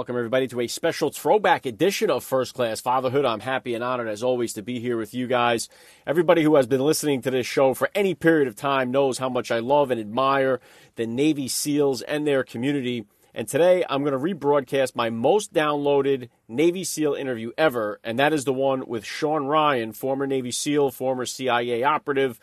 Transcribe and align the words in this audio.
Welcome, 0.00 0.16
everybody, 0.16 0.48
to 0.48 0.60
a 0.62 0.66
special 0.66 1.10
throwback 1.10 1.66
edition 1.66 2.08
of 2.08 2.24
First 2.24 2.54
Class 2.54 2.80
Fatherhood. 2.80 3.26
I'm 3.26 3.40
happy 3.40 3.74
and 3.74 3.84
honored, 3.84 4.08
as 4.08 4.22
always, 4.22 4.54
to 4.54 4.62
be 4.62 4.80
here 4.80 4.96
with 4.96 5.12
you 5.12 5.26
guys. 5.26 5.68
Everybody 6.06 6.42
who 6.42 6.54
has 6.54 6.66
been 6.66 6.80
listening 6.80 7.20
to 7.20 7.30
this 7.30 7.46
show 7.46 7.74
for 7.74 7.90
any 7.94 8.14
period 8.14 8.48
of 8.48 8.56
time 8.56 8.90
knows 8.90 9.18
how 9.18 9.28
much 9.28 9.50
I 9.50 9.58
love 9.58 9.90
and 9.90 10.00
admire 10.00 10.58
the 10.96 11.06
Navy 11.06 11.48
SEALs 11.48 12.00
and 12.00 12.26
their 12.26 12.42
community. 12.42 13.04
And 13.34 13.46
today 13.46 13.84
I'm 13.90 14.02
going 14.02 14.14
to 14.14 14.18
rebroadcast 14.18 14.96
my 14.96 15.10
most 15.10 15.52
downloaded 15.52 16.30
Navy 16.48 16.82
SEAL 16.82 17.12
interview 17.12 17.50
ever, 17.58 18.00
and 18.02 18.18
that 18.18 18.32
is 18.32 18.46
the 18.46 18.54
one 18.54 18.86
with 18.86 19.04
Shawn 19.04 19.48
Ryan, 19.48 19.92
former 19.92 20.26
Navy 20.26 20.50
SEAL, 20.50 20.92
former 20.92 21.26
CIA 21.26 21.82
operative. 21.82 22.40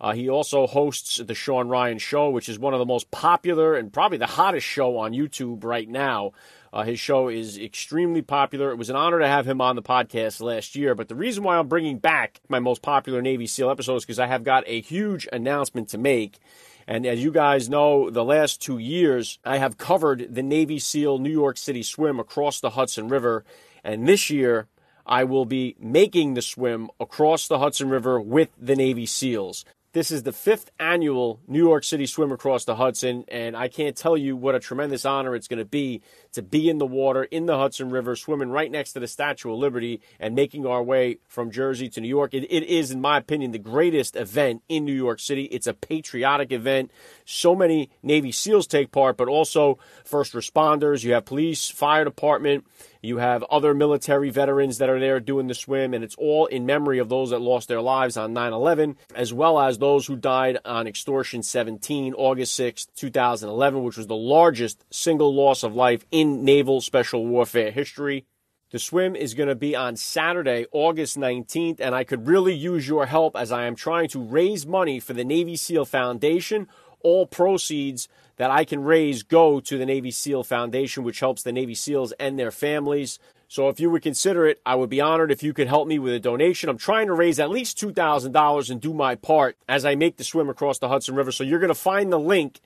Uh, 0.00 0.12
he 0.12 0.28
also 0.28 0.66
hosts 0.66 1.18
the 1.18 1.34
Shawn 1.34 1.68
Ryan 1.68 1.98
Show, 1.98 2.30
which 2.30 2.48
is 2.48 2.58
one 2.58 2.72
of 2.72 2.78
the 2.78 2.86
most 2.86 3.10
popular 3.10 3.74
and 3.74 3.92
probably 3.92 4.16
the 4.16 4.26
hottest 4.26 4.66
show 4.66 4.96
on 4.96 5.12
YouTube 5.12 5.62
right 5.62 5.88
now. 5.88 6.32
Uh, 6.72 6.84
his 6.84 7.00
show 7.00 7.28
is 7.28 7.58
extremely 7.58 8.22
popular. 8.22 8.70
It 8.70 8.76
was 8.76 8.90
an 8.90 8.96
honor 8.96 9.18
to 9.18 9.26
have 9.26 9.46
him 9.46 9.60
on 9.60 9.76
the 9.76 9.82
podcast 9.82 10.40
last 10.40 10.76
year. 10.76 10.94
But 10.94 11.08
the 11.08 11.16
reason 11.16 11.42
why 11.42 11.58
I'm 11.58 11.68
bringing 11.68 11.98
back 11.98 12.40
my 12.48 12.60
most 12.60 12.80
popular 12.80 13.20
Navy 13.20 13.46
SEAL 13.46 13.70
episode 13.70 13.96
is 13.96 14.04
because 14.04 14.20
I 14.20 14.28
have 14.28 14.44
got 14.44 14.64
a 14.66 14.80
huge 14.80 15.28
announcement 15.32 15.88
to 15.90 15.98
make. 15.98 16.38
And 16.86 17.04
as 17.04 17.22
you 17.22 17.32
guys 17.32 17.68
know, 17.68 18.08
the 18.08 18.24
last 18.24 18.62
two 18.62 18.78
years, 18.78 19.38
I 19.44 19.58
have 19.58 19.78
covered 19.78 20.34
the 20.34 20.42
Navy 20.42 20.78
SEAL 20.78 21.18
New 21.18 21.30
York 21.30 21.56
City 21.56 21.82
swim 21.82 22.18
across 22.18 22.60
the 22.60 22.70
Hudson 22.70 23.08
River. 23.08 23.44
And 23.84 24.08
this 24.08 24.30
year, 24.30 24.68
I 25.04 25.24
will 25.24 25.44
be 25.44 25.76
making 25.78 26.34
the 26.34 26.42
swim 26.42 26.88
across 27.00 27.48
the 27.48 27.58
Hudson 27.58 27.90
River 27.90 28.20
with 28.20 28.48
the 28.58 28.76
Navy 28.76 29.06
SEALs. 29.06 29.64
This 29.92 30.12
is 30.12 30.22
the 30.22 30.32
fifth 30.32 30.70
annual 30.78 31.40
New 31.48 31.58
York 31.58 31.82
City 31.82 32.06
Swim 32.06 32.30
Across 32.30 32.64
the 32.64 32.76
Hudson, 32.76 33.24
and 33.26 33.56
I 33.56 33.66
can't 33.66 33.96
tell 33.96 34.16
you 34.16 34.36
what 34.36 34.54
a 34.54 34.60
tremendous 34.60 35.04
honor 35.04 35.34
it's 35.34 35.48
going 35.48 35.58
to 35.58 35.64
be 35.64 36.00
to 36.32 36.42
be 36.42 36.68
in 36.68 36.78
the 36.78 36.86
water 36.86 37.24
in 37.24 37.46
the 37.46 37.56
Hudson 37.56 37.90
River, 37.90 38.16
swimming 38.16 38.50
right 38.50 38.70
next 38.70 38.92
to 38.92 39.00
the 39.00 39.06
Statue 39.06 39.52
of 39.52 39.58
Liberty 39.58 40.00
and 40.18 40.34
making 40.34 40.66
our 40.66 40.82
way 40.82 41.18
from 41.26 41.50
Jersey 41.50 41.88
to 41.90 42.00
New 42.00 42.08
York. 42.08 42.34
it, 42.34 42.44
it 42.50 42.64
is, 42.64 42.90
in 42.90 43.00
my 43.00 43.18
opinion, 43.18 43.52
the 43.52 43.58
greatest 43.58 44.16
event 44.16 44.62
in 44.68 44.84
New 44.84 44.94
York 44.94 45.20
City. 45.20 45.44
It's 45.44 45.66
a 45.66 45.74
patriotic 45.74 46.52
event. 46.52 46.90
So 47.24 47.54
many 47.54 47.90
Navy 48.02 48.32
SEALs 48.32 48.66
take 48.66 48.92
part, 48.92 49.16
but 49.16 49.28
also 49.28 49.78
first 50.04 50.32
responders. 50.32 51.04
You 51.04 51.12
have 51.14 51.24
police, 51.24 51.68
fire 51.68 52.04
department. 52.04 52.64
You 53.02 53.16
have 53.16 53.42
other 53.44 53.72
military 53.72 54.28
veterans 54.28 54.76
that 54.76 54.90
are 54.90 55.00
there 55.00 55.20
doing 55.20 55.46
the 55.46 55.54
swim, 55.54 55.94
and 55.94 56.04
it's 56.04 56.16
all 56.16 56.44
in 56.46 56.66
memory 56.66 56.98
of 56.98 57.08
those 57.08 57.30
that 57.30 57.40
lost 57.40 57.68
their 57.68 57.80
lives 57.80 58.18
on 58.18 58.34
9 58.34 58.52
11, 58.52 58.96
as 59.14 59.32
well 59.32 59.58
as 59.58 59.78
those 59.78 60.06
who 60.06 60.16
died 60.16 60.58
on 60.66 60.86
Extortion 60.86 61.42
17, 61.42 62.12
August 62.12 62.54
6, 62.54 62.86
2011, 62.96 63.82
which 63.82 63.96
was 63.96 64.06
the 64.06 64.14
largest 64.14 64.84
single 64.90 65.34
loss 65.34 65.62
of 65.62 65.74
life 65.74 66.04
in 66.10 66.19
naval 66.24 66.80
special 66.80 67.26
warfare 67.26 67.70
history. 67.70 68.26
The 68.70 68.78
swim 68.78 69.16
is 69.16 69.34
going 69.34 69.48
to 69.48 69.56
be 69.56 69.74
on 69.74 69.96
Saturday, 69.96 70.64
August 70.70 71.18
19th, 71.18 71.80
and 71.80 71.92
I 71.92 72.04
could 72.04 72.28
really 72.28 72.54
use 72.54 72.86
your 72.86 73.06
help 73.06 73.34
as 73.36 73.50
I 73.50 73.64
am 73.64 73.74
trying 73.74 74.08
to 74.10 74.22
raise 74.22 74.64
money 74.64 75.00
for 75.00 75.12
the 75.12 75.24
Navy 75.24 75.56
SEAL 75.56 75.86
Foundation. 75.86 76.68
All 77.02 77.26
proceeds 77.26 78.06
that 78.36 78.50
I 78.50 78.64
can 78.64 78.84
raise 78.84 79.24
go 79.24 79.58
to 79.58 79.76
the 79.76 79.86
Navy 79.86 80.12
SEAL 80.12 80.44
Foundation, 80.44 81.02
which 81.02 81.18
helps 81.18 81.42
the 81.42 81.50
Navy 81.52 81.74
SEALs 81.74 82.12
and 82.20 82.38
their 82.38 82.52
families. 82.52 83.18
So 83.48 83.68
if 83.68 83.80
you 83.80 83.90
would 83.90 84.02
consider 84.02 84.46
it, 84.46 84.60
I 84.64 84.76
would 84.76 84.90
be 84.90 85.00
honored 85.00 85.32
if 85.32 85.42
you 85.42 85.52
could 85.52 85.66
help 85.66 85.88
me 85.88 85.98
with 85.98 86.14
a 86.14 86.20
donation. 86.20 86.68
I'm 86.68 86.78
trying 86.78 87.08
to 87.08 87.14
raise 87.14 87.40
at 87.40 87.50
least 87.50 87.76
$2,000 87.80 88.70
and 88.70 88.80
do 88.80 88.94
my 88.94 89.16
part 89.16 89.56
as 89.68 89.84
I 89.84 89.96
make 89.96 90.18
the 90.18 90.22
swim 90.22 90.48
across 90.48 90.78
the 90.78 90.88
Hudson 90.88 91.16
River. 91.16 91.32
So 91.32 91.42
you're 91.42 91.58
going 91.58 91.68
to 91.68 91.74
find 91.74 92.12
the 92.12 92.20
link 92.20 92.60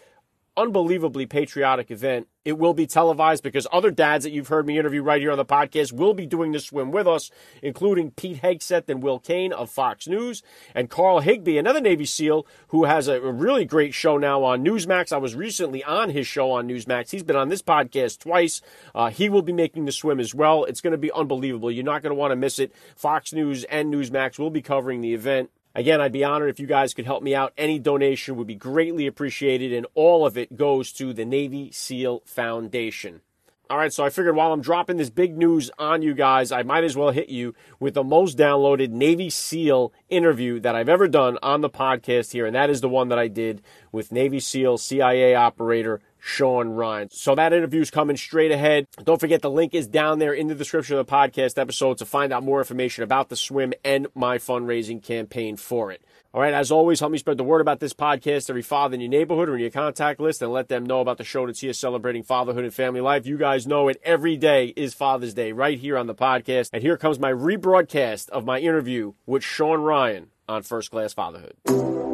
unbelievably 0.57 1.27
patriotic 1.27 1.91
event. 1.91 2.29
It 2.45 2.59
will 2.59 2.75
be 2.75 2.87
televised 2.87 3.43
because 3.43 3.67
other 3.73 3.91
dads 3.91 4.25
that 4.25 4.31
you've 4.31 4.49
heard 4.49 4.67
me 4.67 4.79
interview 4.79 5.03
right 5.03 5.21
here 5.21 5.33
on 5.33 5.37
the 5.37 5.45
podcast 5.45 5.93
will 5.93 6.15
be 6.15 6.27
doing 6.27 6.53
this 6.53 6.67
swim 6.67 6.93
with 6.93 7.09
us, 7.09 7.31
including 7.61 8.13
Pete 8.13 8.41
Hegseth 8.41 8.89
and 8.89 9.03
Will 9.03 9.19
Cain 9.19 9.53
of 9.53 9.69
Fox 9.69 10.07
News, 10.07 10.45
and 10.73 10.89
Carl 10.89 11.21
Higbie, 11.21 11.59
another 11.59 11.81
Navy 11.81 12.05
SEAL 12.05 12.47
who 12.69 12.85
has 12.85 13.09
a 13.09 13.21
really 13.21 13.65
great 13.65 13.95
show 13.95 14.17
now 14.17 14.45
on 14.45 14.65
Newsmax. 14.65 15.13
I 15.13 15.19
was 15.19 15.35
recently 15.35 15.83
on 15.83 16.11
his 16.11 16.29
show 16.29 16.53
on 16.53 16.69
Newsmax. 16.69 17.11
He's 17.11 17.25
been 17.25 17.35
on 17.35 17.49
this 17.49 17.63
podcast 17.63 18.21
twice. 18.21 18.61
Uh, 18.95 19.11
he 19.11 19.29
will 19.29 19.43
be 19.43 19.53
making 19.53 19.85
the 19.85 19.93
swim 19.93 20.21
as 20.21 20.35
well. 20.35 20.65
It's 20.65 20.81
going 20.81 20.93
to 20.93 20.99
be 20.99 21.11
unbelievable. 21.11 21.71
You're 21.71 21.85
not 21.85 22.03
going 22.03 22.11
to 22.11 22.19
want 22.19 22.31
to 22.31 22.37
miss 22.37 22.61
it. 22.61 22.73
Fox 22.95 23.33
News 23.33 23.65
and 23.65 23.93
Newsmax 23.93 24.39
will 24.39 24.51
be 24.51 24.63
covering 24.63 25.01
the 25.01 25.15
event. 25.15 25.51
Again, 25.77 26.01
I'd 26.01 26.11
be 26.11 26.25
honored 26.25 26.49
if 26.49 26.59
you 26.59 26.67
guys 26.67 26.95
could 26.95 27.05
help 27.05 27.23
me 27.23 27.35
out. 27.35 27.53
Any 27.59 27.79
donation 27.79 28.37
would 28.37 28.47
be 28.47 28.55
greatly 28.55 29.07
appreciated, 29.07 29.75
and 29.75 29.87
all 29.95 30.25
of 30.25 30.39
it 30.39 30.57
goes 30.57 30.91
to 30.93 31.13
the 31.13 31.27
Navy 31.27 31.71
SEAL 31.71 32.23
Foundation. 32.25 33.21
All 33.69 33.77
right, 33.77 33.93
so 33.93 34.03
I 34.03 34.09
figured 34.09 34.35
while 34.35 34.55
I'm 34.55 34.63
dropping 34.63 34.97
this 34.97 35.11
big 35.11 35.37
news 35.37 35.71
on 35.79 36.01
you 36.01 36.15
guys, 36.15 36.51
I 36.51 36.63
might 36.63 36.85
as 36.85 36.97
well 36.97 37.11
hit 37.11 37.29
you 37.29 37.55
with 37.79 37.93
the 37.93 38.03
most 38.03 38.39
downloaded 38.39 38.89
Navy 38.89 39.29
SEAL 39.29 39.93
interview 40.09 40.61
that 40.61 40.75
I've 40.75 40.89
ever 40.89 41.09
done 41.09 41.37
on 41.43 41.61
the 41.61 41.69
podcast 41.69 42.33
here, 42.33 42.47
and 42.47 42.57
that 42.57 42.71
is 42.71 42.81
the 42.81 42.89
one 42.89 43.11
that 43.11 43.19
I 43.19 43.29
did 43.29 43.61
with 43.93 44.13
Navy 44.13 44.41
SEAL 44.41 44.79
CIA 44.79 45.35
operator 45.35 46.01
Shawn 46.27 46.71
Ryan. 46.71 47.09
So 47.13 47.37
that 47.37 47.53
interview 47.53 47.81
is 47.81 47.93
coming 47.93 48.17
straight 48.17 48.51
ahead. 48.51 48.89
Don't 49.05 49.21
forget 49.21 49.43
the 49.43 49.51
link 49.51 49.75
is 49.75 49.87
down 49.87 50.19
there 50.19 50.33
in 50.33 50.49
the 50.49 50.57
description 50.57 50.99
of 50.99 51.07
the 51.07 51.13
podcast 51.13 51.57
episode 51.57 51.99
to 51.99 52.05
find 52.05 52.33
out 52.33 52.43
more 52.43 52.59
information 52.59 53.05
about 53.05 53.29
the 53.29 53.37
swim 53.37 53.73
and 53.85 54.09
my 54.13 54.39
fundraising 54.39 55.01
campaign 55.01 55.57
for 55.57 55.93
it. 55.93 56.05
All 56.35 56.41
right, 56.41 56.53
as 56.53 56.73
always, 56.73 56.99
help 56.99 57.13
me 57.13 57.19
spread 57.19 57.37
the 57.37 57.45
word 57.45 57.61
about 57.61 57.79
this 57.79 57.95
podcast 57.95 58.51
every 58.51 58.63
father 58.63 58.97
in 58.97 59.01
your 59.01 59.09
neighborhood 59.09 59.49
or 59.49 59.55
in 59.55 59.61
your 59.61 59.71
contact 59.71 60.19
list 60.19 60.43
and 60.43 60.53
let 60.53 60.69
them 60.69 60.85
know 60.85 61.01
about 61.01 61.19
the 61.19 61.25
show 61.25 61.47
that's 61.47 61.61
here 61.61 61.73
celebrating 61.73 62.25
fatherhood 62.25 62.65
and 62.65 62.75
family 62.75 63.01
life. 63.01 63.25
You 63.25 63.39
guys 63.39 63.65
know 63.65 63.87
it. 63.87 64.01
Every 64.03 64.37
day 64.37 64.73
is 64.77 64.95
Father's 64.95 65.33
Day 65.33 65.53
right 65.53 65.79
here 65.79 65.97
on 65.97 66.09
the 66.09 66.15
podcast. 66.15 66.71
And 66.73 66.83
here 66.83 66.97
comes 66.97 67.21
my 67.21 67.33
rebroadcast 67.33 68.31
of 68.31 68.45
my 68.45 68.59
interview 68.59 69.13
with 69.27 69.45
Shawn 69.45 69.81
Ryan 69.81 70.31
on 70.49 70.65
First 70.65 70.91
Class 70.91 71.15
Fatherhood. 71.15 72.06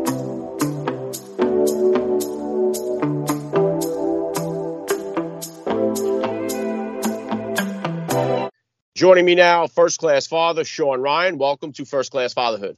Joining 9.03 9.25
me 9.25 9.35
now, 9.35 9.67
First 9.67 9.99
Class 9.99 10.29
Father 10.29 10.63
Shawn 10.63 11.01
Ryan. 11.01 11.37
Welcome 11.37 11.73
to 11.73 11.85
First 11.85 12.13
Class 12.13 12.35
Fatherhood. 12.35 12.77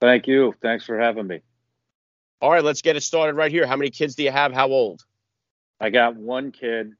Thank 0.00 0.28
you. 0.28 0.54
Thanks 0.62 0.84
for 0.84 0.96
having 0.96 1.26
me. 1.26 1.40
All 2.40 2.52
right, 2.52 2.62
let's 2.62 2.80
get 2.80 2.94
it 2.94 3.00
started 3.00 3.34
right 3.34 3.50
here. 3.50 3.66
How 3.66 3.74
many 3.76 3.90
kids 3.90 4.14
do 4.14 4.22
you 4.22 4.30
have? 4.30 4.52
How 4.52 4.68
old? 4.68 5.04
I 5.80 5.90
got 5.90 6.14
one 6.14 6.52
kid. 6.52 6.92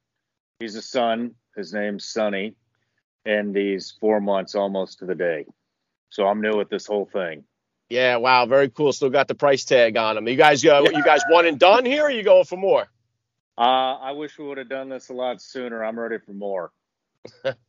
He's 0.59 0.75
a 0.75 0.81
son. 0.81 1.35
His 1.55 1.71
name's 1.71 2.03
Sonny, 2.03 2.55
and 3.23 3.55
he's 3.55 3.95
four 3.97 4.19
months 4.19 4.55
almost 4.55 4.99
to 4.99 5.05
the 5.05 5.15
day. 5.15 5.45
So 6.09 6.27
I'm 6.27 6.41
new 6.41 6.59
at 6.59 6.69
this 6.69 6.85
whole 6.85 7.05
thing. 7.05 7.45
Yeah, 7.87 8.17
wow, 8.17 8.45
very 8.45 8.67
cool. 8.67 8.91
Still 8.91 9.09
got 9.09 9.29
the 9.29 9.35
price 9.35 9.63
tag 9.63 9.95
on 9.95 10.17
him. 10.17 10.27
You 10.27 10.35
guys, 10.35 10.65
uh, 10.65 10.83
you 10.83 11.01
guys 11.05 11.21
one 11.29 11.45
and 11.45 11.57
done 11.57 11.85
here, 11.85 12.03
or 12.03 12.07
are 12.07 12.11
you 12.11 12.23
going 12.23 12.43
for 12.43 12.57
more? 12.57 12.89
Uh, 13.57 13.61
I 14.01 14.11
wish 14.11 14.37
we 14.37 14.45
would 14.45 14.57
have 14.57 14.67
done 14.67 14.89
this 14.89 15.07
a 15.07 15.13
lot 15.13 15.41
sooner. 15.41 15.81
I'm 15.81 15.97
ready 15.97 16.17
for 16.17 16.33
more. 16.33 16.73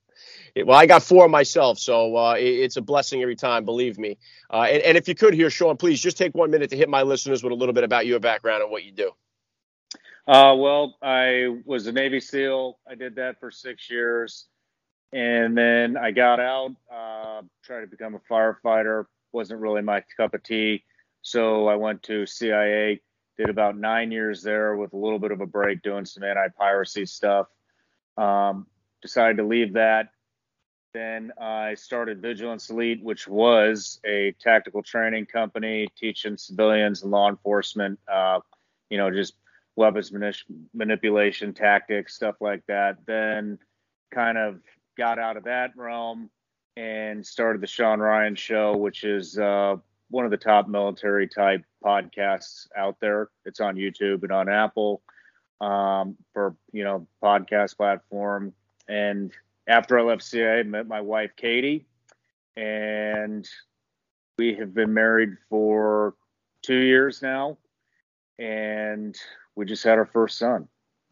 well, 0.57 0.79
I 0.79 0.87
got 0.87 1.03
four 1.03 1.29
myself, 1.29 1.79
so 1.79 2.17
uh, 2.17 2.35
it's 2.39 2.77
a 2.77 2.83
blessing 2.83 3.23
every 3.23 3.37
time, 3.37 3.65
believe 3.65 3.99
me. 3.99 4.19
Uh, 4.53 4.63
and, 4.63 4.83
and, 4.83 4.97
if 4.97 5.09
you 5.09 5.15
could 5.15 5.35
here, 5.35 5.51
Shawn, 5.51 5.77
please 5.77 6.01
just 6.01 6.17
take 6.17 6.35
one 6.35 6.51
minute 6.51 6.71
to 6.71 6.77
hit 6.77 6.89
my 6.89 7.03
listeners 7.03 7.43
with 7.43 7.53
a 7.53 7.57
little 7.57 7.73
bit 7.73 7.85
about 7.85 8.07
your 8.07 8.21
background 8.21 8.63
and 8.63 8.71
what 8.71 8.85
you 8.85 8.93
do. 8.93 9.13
Uh, 10.27 10.55
well, 10.57 10.97
I 11.03 11.57
was 11.65 11.87
a 11.87 11.93
Navy 11.93 12.21
SEAL. 12.21 12.79
I 12.89 12.95
did 12.95 13.17
that 13.17 13.41
for 13.41 13.51
six 13.51 13.91
years. 13.91 14.47
And 15.13 15.57
then 15.57 15.97
I 15.97 16.13
got 16.13 16.39
out, 16.39 16.71
uh, 16.93 17.43
tried 17.65 17.81
to 17.81 17.87
become 17.89 18.15
a 18.15 18.33
firefighter. 18.33 19.07
Wasn't 19.33 19.61
really 19.61 19.83
my 19.83 20.05
cup 20.17 20.35
of 20.35 20.43
tea. 20.43 20.85
So 21.23 21.69
I 21.69 21.75
went 21.77 22.03
to 22.05 22.27
CIA, 22.27 23.01
did 23.37 23.51
about 23.51 23.77
nine 23.77 24.13
years 24.13 24.43
there 24.43 24.77
with 24.77 24.93
a 24.93 24.97
little 24.97 25.19
bit 25.19 25.33
of 25.33 25.41
a 25.41 25.47
break 25.47 25.83
doing 25.83 26.05
some 26.05 26.23
anti 26.23 26.49
piracy 26.57 27.07
stuff. 27.07 27.49
Um, 28.17 28.67
decided 29.03 29.37
to 29.39 29.45
leave 29.45 29.75
that. 29.75 30.09
Then 30.93 31.33
I 31.41 31.75
started 31.75 32.21
Vigilance 32.21 32.69
Elite, 32.71 33.03
which 33.03 33.29
was 33.29 34.01
a 34.05 34.35
tactical 34.41 34.83
training 34.83 35.27
company 35.27 35.89
teaching 35.97 36.37
civilians 36.37 37.03
and 37.03 37.13
law 37.13 37.29
enforcement, 37.29 38.01
uh, 38.13 38.41
you 38.89 38.99
know, 38.99 39.11
just 39.11 39.35
weapons 39.77 40.13
manipulation 40.75 41.55
tactics, 41.55 42.15
stuff 42.15 42.37
like 42.41 42.63
that. 42.67 42.97
Then 43.07 43.59
kind 44.13 44.37
of 44.37 44.61
got 44.99 45.19
out 45.19 45.37
of 45.37 45.45
that 45.45 45.71
realm 45.77 46.29
and 46.77 47.25
started 47.25 47.61
the 47.61 47.67
Shawn 47.69 48.01
Ryan 48.01 48.35
Show, 48.35 48.77
which 48.77 49.05
is 49.05 49.39
uh, 49.39 49.77
one 50.09 50.25
of 50.25 50.33
the 50.33 50.37
top 50.37 50.69
military 50.69 51.29
type 51.29 51.65
podcasts 51.85 52.67
out 52.77 52.97
there. 53.01 53.29
It's 53.45 53.61
on 53.61 53.77
YouTube 53.77 54.25
and 54.25 54.33
on 54.33 54.49
Apple 54.49 55.03
um, 55.61 56.17
for 56.33 56.57
you 56.73 56.85
know 56.85 57.07
podcast 57.23 57.77
platform. 57.77 58.53
And 58.91 59.33
after 59.69 59.99
I 59.99 60.03
left 60.03 60.23
CIA, 60.25 60.61
I 60.61 60.63
met 60.65 60.89
my 60.89 61.01
wife 61.01 61.31
Katie, 61.37 61.87
and 62.57 63.49
we 64.37 64.55
have 64.55 64.75
been 64.75 64.93
married 64.93 65.31
for 65.49 66.17
two 66.63 66.77
years 66.79 67.23
now, 67.23 67.57
and 68.39 69.17
we 69.55 69.65
just 69.65 69.85
had 69.85 69.99
our 69.99 70.07
first 70.07 70.39
son, 70.39 70.67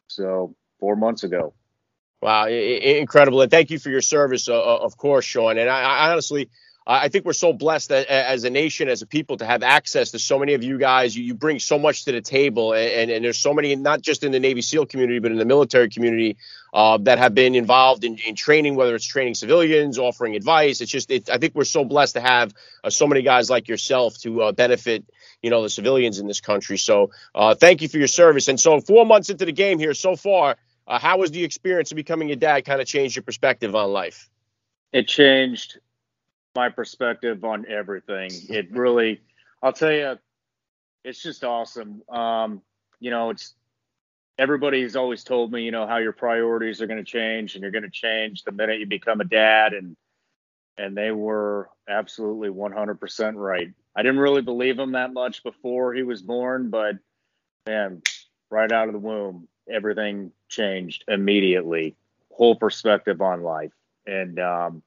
so 0.08 0.56
four 0.80 0.96
months 0.96 1.22
ago. 1.22 1.54
Wow, 2.20 2.48
incredible! 2.48 3.42
And 3.42 3.50
thank 3.50 3.70
you 3.70 3.78
for 3.78 3.90
your 3.90 4.00
service, 4.00 4.48
uh, 4.48 4.58
uh, 4.58 4.78
of 4.78 4.96
course, 4.96 5.24
Shawn. 5.24 5.56
And 5.56 5.70
I, 5.70 5.82
I 5.82 6.10
honestly, 6.10 6.50
I 6.90 7.08
think 7.08 7.26
we're 7.26 7.34
so 7.34 7.52
blessed 7.52 7.92
as 7.92 8.44
a 8.44 8.50
nation, 8.50 8.88
as 8.88 9.02
a 9.02 9.06
people, 9.06 9.36
to 9.36 9.44
have 9.44 9.62
access 9.62 10.12
to 10.12 10.18
so 10.18 10.38
many 10.38 10.54
of 10.54 10.64
you 10.64 10.78
guys. 10.78 11.14
You, 11.14 11.22
you 11.22 11.34
bring 11.34 11.58
so 11.58 11.78
much 11.78 12.06
to 12.06 12.12
the 12.12 12.22
table, 12.22 12.72
and, 12.72 13.10
and, 13.10 13.22
there's 13.22 13.36
so 13.36 13.52
many, 13.52 13.76
not 13.76 14.00
just 14.00 14.24
in 14.24 14.32
the 14.32 14.40
Navy 14.40 14.62
SEAL 14.62 14.86
community, 14.86 15.18
but 15.18 15.30
in 15.30 15.36
the 15.36 15.44
military 15.44 15.90
community, 15.90 16.38
uh, 16.72 16.96
that 17.02 17.18
have 17.18 17.34
been 17.34 17.54
involved 17.54 18.04
in, 18.04 18.16
in, 18.26 18.34
training, 18.34 18.74
whether 18.74 18.94
it's 18.94 19.04
training 19.04 19.34
civilians, 19.34 19.98
offering 19.98 20.34
advice. 20.34 20.80
It's 20.80 20.90
just, 20.90 21.10
it, 21.10 21.28
I 21.28 21.36
think 21.36 21.54
we're 21.54 21.64
so 21.64 21.84
blessed 21.84 22.14
to 22.14 22.22
have 22.22 22.54
uh, 22.82 22.88
so 22.88 23.06
many 23.06 23.20
guys 23.20 23.50
like 23.50 23.68
yourself 23.68 24.16
to 24.20 24.44
uh, 24.44 24.52
benefit, 24.52 25.04
you 25.42 25.50
know, 25.50 25.62
the 25.62 25.68
civilians 25.68 26.18
in 26.18 26.26
this 26.26 26.40
country. 26.40 26.78
So, 26.78 27.10
uh, 27.34 27.54
thank 27.54 27.82
you 27.82 27.88
for 27.88 27.98
your 27.98 28.08
service. 28.08 28.48
And 28.48 28.58
so, 28.58 28.80
four 28.80 29.04
months 29.04 29.28
into 29.28 29.44
the 29.44 29.52
game 29.52 29.78
here 29.78 29.92
so 29.92 30.16
far, 30.16 30.56
uh, 30.86 30.98
how 30.98 31.20
has 31.20 31.32
the 31.32 31.44
experience 31.44 31.92
of 31.92 31.96
becoming 31.96 32.30
a 32.32 32.36
dad? 32.36 32.64
Kind 32.64 32.80
of 32.80 32.86
changed 32.86 33.14
your 33.14 33.24
perspective 33.24 33.74
on 33.74 33.92
life? 33.92 34.30
It 34.90 35.06
changed 35.06 35.80
my 36.58 36.68
perspective 36.68 37.44
on 37.44 37.64
everything. 37.68 38.30
It 38.48 38.72
really, 38.72 39.20
I'll 39.62 39.72
tell 39.72 39.92
you, 39.92 40.18
it's 41.04 41.22
just 41.22 41.44
awesome. 41.44 42.02
Um, 42.08 42.62
you 42.98 43.12
know, 43.12 43.30
it's 43.30 43.54
everybody's 44.38 44.96
always 44.96 45.22
told 45.22 45.52
me, 45.52 45.62
you 45.62 45.70
know, 45.70 45.86
how 45.86 45.98
your 45.98 46.12
priorities 46.12 46.82
are 46.82 46.88
going 46.88 47.04
to 47.04 47.12
change 47.18 47.54
and 47.54 47.62
you're 47.62 47.70
going 47.70 47.84
to 47.84 48.00
change 48.06 48.42
the 48.42 48.50
minute 48.50 48.80
you 48.80 48.86
become 48.86 49.20
a 49.20 49.24
dad. 49.24 49.72
And, 49.72 49.96
and 50.76 50.96
they 50.96 51.12
were 51.12 51.70
absolutely 51.88 52.48
100% 52.48 53.34
right. 53.36 53.72
I 53.94 54.02
didn't 54.02 54.20
really 54.20 54.42
believe 54.42 54.80
him 54.80 54.92
that 54.92 55.12
much 55.12 55.44
before 55.44 55.94
he 55.94 56.02
was 56.02 56.22
born, 56.22 56.70
but 56.70 56.96
man, 57.68 58.02
right 58.50 58.72
out 58.72 58.88
of 58.88 58.94
the 58.94 58.98
womb, 58.98 59.46
everything 59.70 60.32
changed 60.48 61.04
immediately. 61.06 61.94
Whole 62.32 62.56
perspective 62.56 63.20
on 63.20 63.44
life. 63.44 63.72
And, 64.06 64.40
um, 64.40 64.82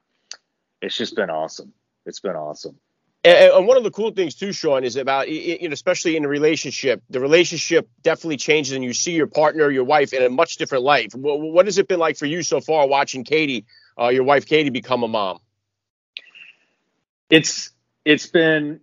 it's 0.81 0.97
just 0.97 1.15
been 1.15 1.29
awesome. 1.29 1.73
It's 2.05 2.19
been 2.19 2.35
awesome. 2.35 2.77
And, 3.23 3.67
one 3.67 3.77
of 3.77 3.83
the 3.83 3.91
cool 3.91 4.11
things 4.11 4.33
too, 4.33 4.51
Shawn, 4.51 4.83
is 4.83 4.95
about 4.95 5.29
you 5.29 5.69
know, 5.69 5.73
especially 5.73 6.17
in 6.17 6.25
a 6.25 6.27
relationship, 6.27 7.03
the 7.09 7.19
relationship 7.19 7.87
definitely 8.01 8.37
changes, 8.37 8.73
and 8.73 8.83
you 8.83 8.93
see 8.93 9.11
your 9.11 9.27
partner, 9.27 9.69
your 9.69 9.83
wife, 9.83 10.11
in 10.11 10.23
a 10.23 10.29
much 10.29 10.57
different 10.57 10.83
life. 10.83 11.13
What, 11.13 11.67
has 11.67 11.77
it 11.77 11.87
been 11.87 11.99
like 11.99 12.17
for 12.17 12.25
you 12.25 12.41
so 12.41 12.61
far, 12.61 12.87
watching 12.87 13.23
Katie, 13.23 13.65
uh, 13.99 14.07
your 14.07 14.23
wife 14.23 14.47
Katie, 14.47 14.71
become 14.71 15.03
a 15.03 15.07
mom? 15.07 15.37
It's 17.29 17.71
it's 18.05 18.25
been, 18.25 18.79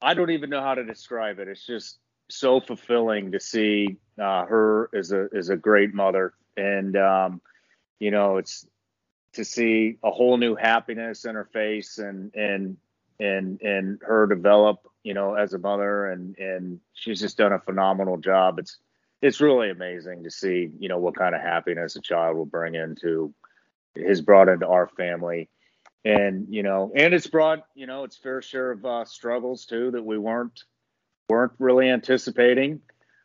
I 0.00 0.14
don't 0.14 0.30
even 0.30 0.48
know 0.48 0.62
how 0.62 0.74
to 0.74 0.84
describe 0.84 1.38
it. 1.38 1.48
It's 1.48 1.66
just 1.66 1.98
so 2.30 2.58
fulfilling 2.58 3.32
to 3.32 3.40
see 3.40 3.98
uh, 4.18 4.46
her 4.46 4.88
as 4.94 5.12
a 5.12 5.28
as 5.36 5.50
a 5.50 5.56
great 5.56 5.92
mother, 5.92 6.32
and 6.56 6.96
um, 6.96 7.42
you 8.00 8.10
know, 8.10 8.38
it's 8.38 8.66
to 9.34 9.44
see 9.44 9.96
a 10.02 10.10
whole 10.10 10.36
new 10.36 10.54
happiness 10.54 11.24
in 11.24 11.34
her 11.34 11.48
face 11.52 11.98
and 11.98 12.34
and 12.34 12.76
and 13.18 13.60
and 13.62 13.98
her 14.02 14.26
develop 14.26 14.86
you 15.02 15.14
know 15.14 15.34
as 15.34 15.54
a 15.54 15.58
mother. 15.58 16.10
And 16.10 16.36
and 16.38 16.80
she's 16.94 17.20
just 17.20 17.38
done 17.38 17.52
a 17.52 17.58
phenomenal 17.58 18.18
job. 18.18 18.58
It's 18.58 18.78
it's 19.20 19.40
really 19.40 19.70
amazing 19.70 20.24
to 20.24 20.30
see 20.30 20.70
you 20.78 20.88
know 20.88 20.98
what 20.98 21.16
kind 21.16 21.34
of 21.34 21.40
happiness 21.40 21.96
a 21.96 22.00
child 22.00 22.36
will 22.36 22.46
bring 22.46 22.74
into 22.74 23.32
has 23.96 24.20
brought 24.20 24.48
into 24.48 24.66
our 24.66 24.88
family. 24.88 25.48
And 26.04 26.46
you 26.50 26.62
know 26.62 26.92
and 26.94 27.14
it's 27.14 27.28
brought 27.28 27.66
you 27.74 27.86
know 27.86 28.04
its 28.04 28.16
fair 28.16 28.42
share 28.42 28.72
of 28.72 28.84
uh, 28.84 29.04
struggles 29.04 29.64
too 29.66 29.92
that 29.92 30.04
we 30.04 30.18
weren't 30.18 30.64
weren't 31.28 31.52
really 31.58 31.88
anticipating. 31.88 32.80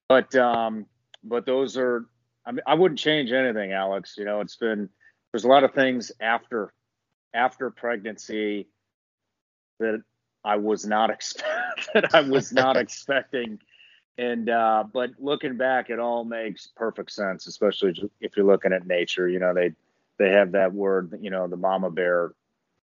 But 0.08 0.34
um 0.36 0.86
but 1.24 1.46
those 1.46 1.76
are 1.76 2.06
i 2.46 2.52
mean 2.52 2.62
i 2.68 2.76
wouldn't 2.76 3.00
change 3.00 3.32
anything 3.32 3.74
alex. 3.74 4.16
You 4.18 4.26
know 4.26 4.42
it's 4.42 4.56
been 4.56 4.90
there's 5.38 5.46
a 5.46 5.50
lot 5.50 5.64
of 5.64 5.72
things 5.72 6.12
after 6.20 6.74
after 7.32 7.70
pregnancy 7.70 8.68
that 9.80 10.02
I 10.44 10.56
was 10.56 10.84
not 10.84 11.10
expect 11.12 11.90
that 11.94 12.16
I 12.16 12.22
was 12.22 12.52
not 12.52 12.76
expecting. 12.84 13.60
And 14.18 14.50
uh, 14.50 14.86
but 14.92 15.12
looking 15.20 15.56
back, 15.56 15.92
it 15.92 16.00
all 16.00 16.24
makes 16.24 16.66
perfect 16.76 17.12
sense, 17.12 17.46
especially 17.46 17.94
if 18.20 18.36
you're 18.36 18.48
looking 18.48 18.74
at 18.74 18.88
nature. 18.88 19.30
You 19.30 19.38
know, 19.38 19.54
they 19.54 19.74
they 20.18 20.32
have 20.32 20.54
that 20.54 20.74
word, 20.74 21.20
you 21.22 21.30
know, 21.30 21.48
the 21.48 21.56
mama 21.56 21.92
bear 21.92 22.34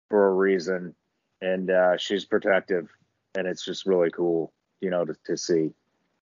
for 0.10 0.29
a 0.29 0.34
reason, 0.34 0.96
and 1.41 1.70
uh, 1.70 1.98
she's 1.98 2.25
protective, 2.25 2.89
and 3.38 3.46
it's 3.46 3.63
just 3.63 3.86
really 3.86 4.10
cool, 4.10 4.51
you 4.82 4.89
know, 4.89 5.06
to, 5.06 5.13
to 5.25 5.38
see. 5.38 5.70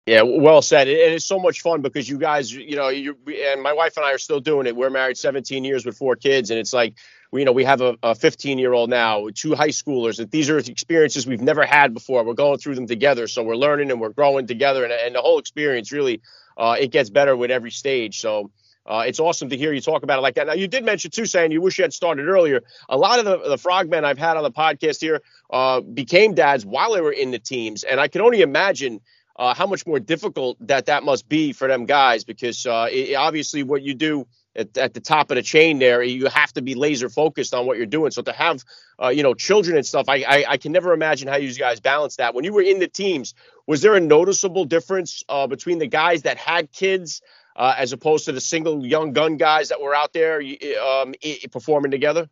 Yeah, 0.09 0.23
well 0.23 0.63
said. 0.63 0.89
And 0.89 1.13
it's 1.13 1.27
so 1.27 1.39
much 1.39 1.61
fun 1.61 1.83
because 1.83 2.09
you 2.09 2.17
guys, 2.17 2.51
you 2.51 2.77
know, 2.77 2.89
you 2.89 3.15
and 3.53 3.63
my 3.63 3.75
wife 3.75 3.99
and 3.99 4.07
I 4.07 4.13
are 4.15 4.19
still 4.19 4.41
doing 4.41 4.67
it. 4.67 4.75
We're 4.75 4.89
married 4.89 5.19
17 5.19 5.65
years 5.65 5.85
with 5.85 5.99
four 5.99 6.17
kids, 6.17 6.51
and 6.51 6.59
it's 6.59 6.73
like, 6.73 6.95
we, 7.31 7.43
you 7.43 7.45
know, 7.45 7.53
we 7.53 7.65
have 7.65 7.83
a 7.83 8.15
15 8.15 8.59
year 8.59 8.73
old 8.73 8.89
now, 8.89 9.29
two 9.35 9.55
high 9.55 9.69
schoolers. 9.69 10.19
And 10.19 10.31
these 10.31 10.49
are 10.49 10.57
experiences 10.57 11.27
we've 11.27 11.43
never 11.43 11.63
had 11.63 11.93
before. 11.93 12.25
We're 12.25 12.33
going 12.33 12.57
through 12.59 12.77
them 12.77 12.87
together, 12.87 13.27
so 13.27 13.43
we're 13.43 13.57
learning 13.57 13.91
and 13.91 14.01
we're 14.01 14.09
growing 14.09 14.47
together, 14.47 14.83
and, 14.83 14.95
and 14.95 15.15
the 15.15 15.21
whole 15.21 15.39
experience 15.39 15.93
really 15.93 16.23
uh, 16.57 16.77
it 16.81 16.91
gets 16.91 17.11
better 17.11 17.37
with 17.37 17.51
every 17.51 17.71
stage. 17.71 18.19
So 18.19 18.51
uh, 18.87 19.05
it's 19.07 19.21
awesome 19.21 19.51
to 19.51 19.57
hear 19.59 19.75
you 19.75 19.83
talk 19.83 20.05
about 20.05 20.19
it 20.19 20.23
like 20.23 20.37
that. 20.37 20.47
Now, 20.47 20.55
you 20.55 20.69
did 20.69 20.87
mention 20.87 21.11
too, 21.11 21.27
saying 21.27 21.53
you 21.53 21.61
wish 21.61 21.77
you 21.77 21.85
had 21.85 21.93
started 21.93 22.27
earlier. 22.27 22.63
A 22.89 22.97
lot 22.97 23.19
of 23.19 23.27
the, 23.27 23.51
the 23.51 23.59
frogmen 23.59 24.05
I've 24.05 24.17
had 24.17 24.39
on 24.39 24.43
the 24.43 24.51
podcast 24.51 25.03
here 25.03 25.21
uh, 25.51 25.83
became 25.83 26.33
dads 26.33 26.65
while 26.65 26.95
they 26.95 27.03
were 27.03 27.13
in 27.13 27.31
the 27.31 27.39
teams, 27.39 27.85
and 27.85 28.01
I 28.01 28.09
can 28.09 28.23
only 28.23 28.41
imagine 28.41 29.03
uh, 29.39 29.55
how 29.55 29.67
much 29.67 29.87
more 29.87 30.01
difficult 30.01 30.57
that 30.67 30.87
that 30.87 31.05
must 31.05 31.29
be 31.29 31.53
for 31.53 31.69
them 31.69 31.87
guys 31.87 32.25
because 32.25 32.67
uh, 32.67 32.89
it, 32.91 33.15
obviously 33.15 33.63
what 33.63 33.83
you 33.83 33.95
do 33.95 34.27
at, 34.57 34.77
at, 34.77 34.95
the 34.95 35.01
top 35.01 35.31
of 35.31 35.37
the 35.37 35.43
chain 35.43 35.79
there, 35.79 36.03
you 36.03 36.27
have 36.27 36.53
to 36.53 36.63
be 36.63 36.75
laser 36.75 37.09
focused 37.09 37.55
on 37.55 37.65
what 37.65 37.77
you're 37.77 37.87
doing. 37.87 38.11
So 38.11 38.23
to 38.23 38.33
have 38.33 38.65
uh, 39.03 39.09
you 39.09 39.23
know 39.23 39.35
children 39.35 39.77
and 39.77 39.87
stuff, 39.87 40.09
I, 40.09 40.25
I, 40.29 40.45
I 40.49 40.57
can 40.57 40.73
never 40.73 40.93
imagine 40.93 41.29
how 41.29 41.37
you 41.37 41.55
guys 41.55 41.81
balance 41.81 42.17
that. 42.17 42.35
When 42.35 42.45
you 42.45 42.53
were 42.53 42.63
in 42.63 42.81
the 42.81 42.89
teams, 42.89 43.35
was 43.67 43.81
there 43.81 43.95
a 43.95 44.01
noticeable 44.01 44.65
difference 44.65 45.23
uh, 45.29 45.47
between 45.47 45.79
the 45.79 45.87
guys 45.87 46.23
that 46.23 46.39
had 46.39 46.73
kids? 46.73 47.23
uh, 47.59 47.75
as 47.77 47.93
opposed 47.93 48.27
to 48.27 48.33
the 48.33 48.41
single 48.41 48.87
young 48.87 49.13
gun 49.13 49.37
guys 49.37 49.71
that 49.71 49.81
were 49.81 49.95
out 49.95 50.13
there 50.13 50.41
um, 50.81 51.15
performing 51.51 51.91
together? 51.91 52.29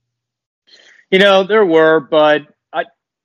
You 1.10 1.18
know, 1.18 1.42
there 1.42 1.66
were, 1.66 2.00
but 2.00 2.42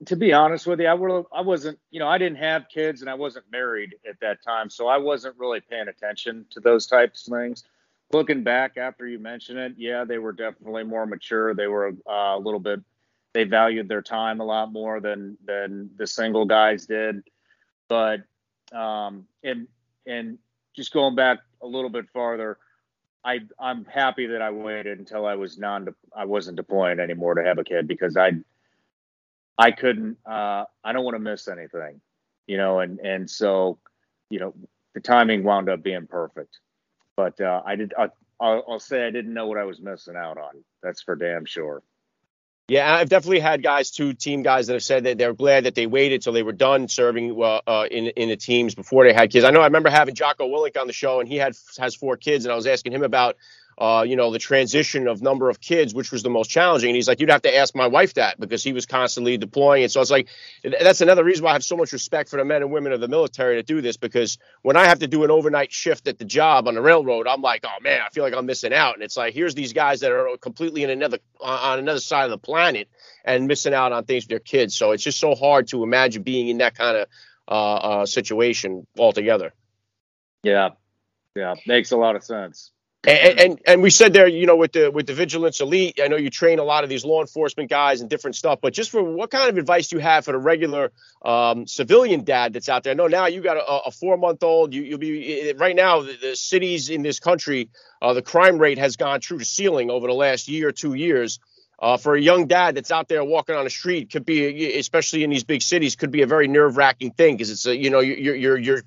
to 0.06 0.16
be 0.16 0.34
honest 0.34 0.66
with 0.66 0.80
you, 0.80 0.88
I, 0.88 1.38
I 1.38 1.42
wasn't, 1.42 1.80
you 1.92 2.00
know, 2.00 2.08
I 2.08 2.18
didn't 2.18 2.40
have 2.40 2.66
kids 2.74 3.02
and 3.02 3.10
I 3.10 3.14
wasn't 3.14 3.46
married 3.52 3.96
at 4.08 4.20
that 4.22 4.44
time, 4.44 4.70
so 4.70 4.88
I 4.88 4.98
wasn't 4.98 5.38
really 5.38 5.62
paying 5.62 5.88
attention 5.88 6.46
to 6.52 6.60
those 6.60 6.88
types 6.88 7.28
of 7.28 7.34
things. 7.34 7.64
Looking 8.12 8.44
back 8.44 8.78
after 8.78 9.08
you 9.08 9.20
mention 9.20 9.58
it, 9.58 9.74
yeah, 9.78 10.04
they 10.04 10.18
were 10.18 10.34
definitely 10.34 10.84
more 10.84 11.06
mature. 11.06 11.54
They 11.54 11.68
were 11.68 11.94
uh, 12.10 12.36
a 12.36 12.40
little 12.40 12.60
bit, 12.60 12.82
they 13.34 13.44
valued 13.46 13.88
their 13.88 14.02
time 14.02 14.42
a 14.42 14.44
lot 14.44 14.74
more 14.74 15.00
than 15.00 15.38
than 15.46 15.92
the 15.96 16.06
single 16.06 16.46
guys 16.46 16.86
did. 16.86 17.24
But 17.88 18.24
um, 18.74 19.28
and 19.44 19.68
and 20.06 20.40
just 20.76 20.92
going 20.92 21.16
back 21.16 21.40
a 21.62 21.68
little 21.68 21.90
bit 21.90 22.10
farther, 22.12 22.58
I 23.24 23.42
I'm 23.58 23.86
happy 23.86 24.26
that 24.28 24.42
I 24.42 24.52
waited 24.52 25.00
until 25.00 25.26
I 25.26 25.36
was 25.36 25.58
non 25.58 25.88
I 26.14 26.26
wasn't 26.26 26.58
deploying 26.58 27.00
anymore 27.00 27.36
to 27.36 27.44
have 27.44 27.60
a 27.60 27.64
kid 27.64 27.88
because 27.88 28.18
I 28.18 28.34
I 29.62 29.70
couldn't 29.70 30.18
uh, 30.26 30.66
I 30.84 30.92
don't 30.92 31.04
want 31.04 31.16
to 31.16 31.20
miss 31.20 31.48
anything, 31.48 32.02
you 32.48 32.58
know, 32.58 32.80
and 32.80 33.00
and 33.00 33.30
so 33.30 33.78
you 34.32 34.40
know 34.40 34.56
the 34.96 35.02
timing 35.02 35.44
wound 35.44 35.70
up 35.70 35.84
being 35.84 36.08
perfect, 36.08 36.58
but 37.16 37.40
uh, 37.40 37.62
I 37.64 37.76
did 37.76 37.94
I, 37.96 38.10
I'll, 38.40 38.64
I'll 38.68 38.80
say 38.80 39.06
I 39.06 39.12
didn't 39.12 39.36
know 39.36 39.46
what 39.46 39.60
I 39.60 39.66
was 39.66 39.80
missing 39.80 40.16
out 40.16 40.40
on. 40.40 40.64
That's 40.82 41.04
for 41.04 41.16
damn 41.16 41.46
sure. 41.46 41.84
Yeah, 42.70 42.92
I've 42.92 43.10
definitely 43.10 43.42
had 43.42 43.62
guys, 43.62 43.92
two 43.92 44.14
team 44.14 44.42
guys, 44.42 44.68
that 44.68 44.74
have 44.74 44.84
said 44.84 45.04
that 45.04 45.20
they're 45.20 45.34
glad 45.34 45.66
that 45.66 45.76
they 45.76 45.86
waited 45.86 46.24
till 46.24 46.34
they 46.34 46.42
were 46.42 46.54
done 46.54 46.88
serving 46.88 47.40
uh, 47.44 47.86
in 47.92 48.08
in 48.08 48.30
the 48.30 48.38
teams 48.38 48.74
before 48.74 49.04
they 49.06 49.14
had 49.14 49.30
kids. 49.30 49.46
I 49.46 49.52
know 49.52 49.62
I 49.62 49.66
remember 49.66 49.92
having 49.92 50.16
Jocko 50.16 50.48
Willink 50.48 50.80
on 50.80 50.88
the 50.88 50.94
show, 50.94 51.20
and 51.20 51.30
he 51.30 51.36
had 51.36 51.54
has 51.78 51.96
four 51.96 52.18
kids, 52.18 52.46
and 52.46 52.52
I 52.52 52.56
was 52.56 52.66
asking 52.66 52.94
him 52.94 53.04
about 53.04 53.36
uh, 53.78 54.04
you 54.08 54.16
know, 54.16 54.32
the 54.32 54.40
transition 54.40 55.08
of 55.08 55.22
number 55.22 55.50
of 55.50 55.60
kids, 55.60 55.94
which 55.94 56.12
was 56.12 56.24
the 56.24 56.30
most 56.30 56.50
challenging. 56.50 56.90
And 56.90 56.96
he's 56.96 57.08
like, 57.08 57.20
you'd 57.20 57.30
have 57.30 57.42
to 57.44 57.56
ask 57.56 57.76
my 57.76 57.88
wife 57.88 58.14
that 58.16 58.40
because 58.40 58.64
he 58.64 58.74
was 58.74 58.86
constantly 58.86 59.38
deploying. 59.38 59.84
And 59.84 59.92
so 59.92 60.02
it's 60.02 60.12
like, 60.12 60.28
that's 60.64 61.02
another 61.02 61.24
reason 61.24 61.44
why 61.44 61.52
I 61.52 61.54
have 61.54 61.64
so 61.64 61.78
much 61.78 61.94
respect 61.94 62.30
for 62.30 62.38
the 62.38 62.46
men 62.46 62.62
and 62.62 62.72
women 62.72 62.92
of 62.92 63.02
the 63.02 63.08
military 63.08 63.56
to 63.56 63.64
do 63.64 63.82
this 63.82 63.98
because 63.98 64.38
when 64.62 64.76
I 64.76 64.86
have 64.86 65.00
to 65.00 65.08
do 65.08 65.24
an 65.24 65.32
overnight 65.32 65.72
shift 65.72 66.08
at 66.08 66.20
the 66.20 66.26
job 66.26 66.68
on 66.68 66.76
the 66.76 66.82
railroad, 66.82 67.28
I'm 67.28 67.42
like, 67.42 67.66
oh 67.66 67.82
man, 67.82 68.02
I 68.06 68.10
feel 68.10 68.24
like 68.24 68.34
I'm 68.36 68.46
missing 68.46 68.74
out. 68.74 68.96
And 68.96 69.04
it's 69.04 69.18
like, 69.18 69.34
here's 69.34 69.56
these 69.56 69.74
guys 69.74 70.02
that 70.02 70.12
are 70.12 70.38
completely 70.38 70.84
in 70.84 70.90
another, 70.90 71.20
on 71.40 71.80
another 71.80 72.00
side 72.00 72.26
of 72.26 72.32
the 72.32 72.38
planet 72.38 72.88
and 73.26 73.48
missing 73.48 73.74
out 73.74 73.92
on 73.92 74.04
things 74.06 74.26
with 74.26 74.30
their 74.30 74.40
kids. 74.40 74.76
So 74.76 74.92
it's 74.92 75.04
just 75.04 75.20
so 75.20 75.36
hard 75.36 75.68
to 75.70 75.84
imagine 75.84 76.24
being 76.24 76.50
in 76.50 76.60
that 76.60 76.76
kind 76.76 76.98
of 76.98 77.08
uh, 77.48 77.76
uh, 77.76 78.06
situation 78.06 78.86
altogether. 78.98 79.54
Yeah. 80.44 80.70
Yeah. 81.36 81.56
Makes 81.66 81.92
a 81.92 81.98
lot 81.98 82.16
of 82.16 82.24
sense. 82.24 82.72
And, 83.04 83.40
and, 83.40 83.62
and 83.66 83.82
we 83.82 83.90
said 83.90 84.14
there, 84.14 84.28
you 84.28 84.46
know, 84.46 84.56
with 84.56 84.74
the 84.74 84.92
with 84.92 85.08
the 85.08 85.16
vigilance 85.16 85.60
elite, 85.60 86.00
I 86.04 86.08
know 86.08 86.18
you 86.18 86.30
train 86.30 86.60
a 86.60 86.64
lot 86.64 86.84
of 86.84 86.90
these 86.90 87.04
law 87.04 87.22
enforcement 87.22 87.68
guys 87.68 88.02
and 88.02 88.10
different 88.10 88.36
stuff. 88.36 88.60
But 88.62 88.74
just 88.74 88.92
for 88.92 89.02
what 89.02 89.32
kind 89.32 89.50
of 89.50 89.58
advice 89.58 89.88
do 89.88 89.96
you 89.96 90.02
have 90.04 90.26
for 90.26 90.34
the 90.34 90.38
regular 90.38 90.92
um, 91.24 91.66
civilian 91.66 92.24
dad 92.24 92.54
that's 92.54 92.70
out 92.70 92.84
there? 92.84 92.92
I 92.92 92.94
know 92.94 93.08
now 93.08 93.26
you 93.26 93.42
got 93.42 93.58
a, 93.58 93.88
a 93.88 93.92
four 93.92 94.18
month 94.18 94.44
old. 94.44 94.76
You, 94.76 94.92
will 94.92 95.00
be 95.00 95.52
right 95.58 95.76
now 95.76 96.02
the, 96.02 96.16
the, 96.22 96.36
cities 96.36 96.92
in 96.92 97.02
this 97.02 97.20
country, 97.20 97.70
uh, 98.04 98.14
the 98.14 98.22
crime 98.22 98.60
rate 98.60 98.78
has 98.78 98.98
gone 98.98 99.20
through 99.20 99.40
the 99.40 99.46
ceiling 99.46 99.90
over 99.90 100.06
the 100.06 100.14
last 100.14 100.48
year 100.48 100.70
or 100.70 100.72
two 100.72 100.94
years. 100.94 101.40
Uh, 101.80 101.98
for 101.98 102.14
a 102.14 102.22
young 102.22 102.46
dad 102.46 102.76
that's 102.76 102.92
out 102.92 103.08
there 103.08 103.24
walking 103.24 103.56
on 103.56 103.64
the 103.64 103.72
street, 103.72 104.12
could 104.12 104.24
be, 104.24 104.78
especially 104.78 105.24
in 105.24 105.32
these 105.32 105.44
big 105.44 105.64
cities, 105.64 105.96
could 105.96 106.12
be 106.12 106.22
a 106.22 106.28
very 106.28 106.48
nerve 106.48 106.78
wracking 106.78 107.10
thing 107.10 107.36
because 107.36 107.50
it's 107.50 107.66
a, 107.66 107.76
you 107.76 107.90
know, 107.90 108.00
you're 108.02 108.36
you're 108.36 108.58
you're 108.60 108.84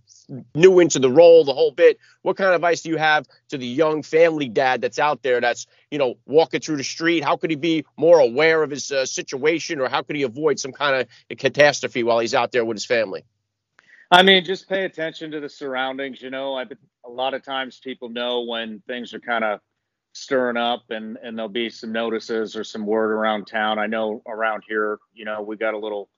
new 0.55 0.81
into 0.81 0.99
the 0.99 1.11
role, 1.11 1.45
the 1.45 1.55
whole 1.55 1.71
bit. 1.71 1.99
What 2.23 2.37
kind 2.37 2.49
of 2.51 2.57
advice 2.57 2.83
do 2.83 2.91
you 2.91 2.97
have 2.97 3.27
to 3.49 3.59
the 3.59 3.67
young 3.67 4.03
family 4.03 4.49
dad 4.49 4.81
that's 4.81 4.99
out 4.99 5.23
there 5.23 5.41
that's, 5.41 5.67
you 5.91 5.99
know, 5.99 6.15
walking 6.27 6.61
through 6.61 6.77
the 6.77 6.85
street? 6.85 7.25
How 7.25 7.37
could 7.37 7.51
he 7.51 7.57
be 7.57 7.85
more 7.97 8.19
aware 8.19 8.63
of 8.63 8.71
his 8.71 8.91
uh, 8.91 9.07
situation 9.07 9.81
or 9.81 9.89
how 9.89 10.03
could 10.03 10.17
he 10.17 10.23
avoid 10.23 10.59
some 10.59 10.73
kind 10.73 11.07
of 11.31 11.39
catastrophe 11.39 12.03
while 12.03 12.19
he's 12.19 12.35
out 12.35 12.53
there 12.53 12.65
with 12.65 12.77
his 12.77 12.87
family? 12.87 13.25
I 14.11 14.23
mean, 14.23 14.45
just 14.45 14.69
pay 14.69 14.85
attention 14.85 15.31
to 15.33 15.41
the 15.41 15.49
surroundings. 15.49 16.23
You 16.23 16.31
know, 16.31 16.55
I, 16.55 16.65
a 17.05 17.11
lot 17.11 17.35
of 17.35 17.43
times 17.43 17.81
people 17.83 18.09
know 18.09 18.43
when 18.43 18.83
things 18.87 19.13
are 19.15 19.21
kind 19.21 19.45
of 19.45 19.61
stirring 20.13 20.57
up 20.57 20.85
and, 20.91 21.19
and 21.23 21.37
there'll 21.37 21.49
be 21.49 21.69
some 21.69 21.91
notices 21.91 22.55
or 22.55 22.65
some 22.65 22.87
word 22.87 23.11
around 23.11 23.47
town. 23.47 23.79
I 23.79 23.87
know 23.87 24.23
around 24.27 24.63
here, 24.69 24.99
you 25.13 25.25
know, 25.25 25.43
we 25.43 25.57
got 25.57 25.75
a 25.75 25.79
little 25.79 26.09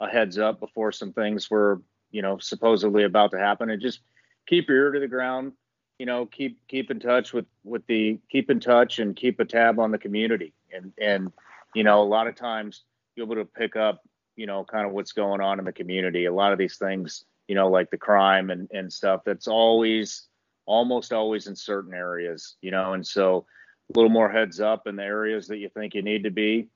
a 0.00 0.08
heads 0.08 0.38
up 0.38 0.60
before 0.60 0.92
some 0.92 1.12
things 1.12 1.50
were 1.50 1.80
you 2.16 2.22
know 2.22 2.38
supposedly 2.38 3.04
about 3.04 3.30
to 3.32 3.38
happen. 3.38 3.68
And 3.68 3.82
just 3.82 4.00
keep 4.46 4.68
your 4.68 4.78
ear 4.78 4.92
to 4.92 5.00
the 5.00 5.06
ground 5.06 5.52
you 5.98 6.06
know 6.06 6.24
keep 6.24 6.58
keep 6.66 6.90
in 6.90 6.98
touch 6.98 7.34
with 7.34 7.44
with 7.62 7.86
the 7.86 8.18
keep 8.30 8.50
in 8.50 8.58
touch 8.58 8.98
and 8.98 9.14
keep 9.14 9.38
a 9.38 9.44
tab 9.44 9.78
on 9.78 9.90
the 9.90 9.98
community. 9.98 10.54
And 10.74 10.92
and 10.98 11.32
you 11.74 11.84
know 11.84 12.02
a 12.02 12.08
lot 12.08 12.26
of 12.26 12.34
times 12.34 12.84
you'll 13.14 13.26
be 13.26 13.34
able 13.34 13.44
to 13.44 13.50
pick 13.50 13.76
up 13.76 14.02
you 14.34 14.46
know 14.46 14.64
kind 14.64 14.86
of 14.86 14.92
what's 14.92 15.12
going 15.12 15.42
on 15.42 15.58
in 15.58 15.66
the 15.66 15.72
community. 15.72 16.24
A 16.24 16.32
lot 16.32 16.52
of 16.52 16.58
these 16.58 16.78
things 16.78 17.24
you 17.48 17.54
know 17.54 17.68
like 17.68 17.90
the 17.90 17.98
crime 17.98 18.48
and 18.48 18.70
and 18.72 18.90
stuff 18.90 19.20
that's 19.24 19.46
always 19.46 20.28
almost 20.64 21.12
always 21.12 21.46
in 21.46 21.54
certain 21.54 21.94
areas 21.94 22.56
you 22.60 22.72
know 22.72 22.94
and 22.94 23.06
so 23.06 23.46
a 23.88 23.96
little 23.96 24.10
more 24.10 24.28
heads 24.28 24.58
up 24.58 24.88
in 24.88 24.96
the 24.96 25.04
areas 25.04 25.46
that 25.46 25.58
you 25.58 25.68
think 25.68 25.94
you 25.94 26.02
need 26.02 26.24
to 26.24 26.30
be. 26.30 26.68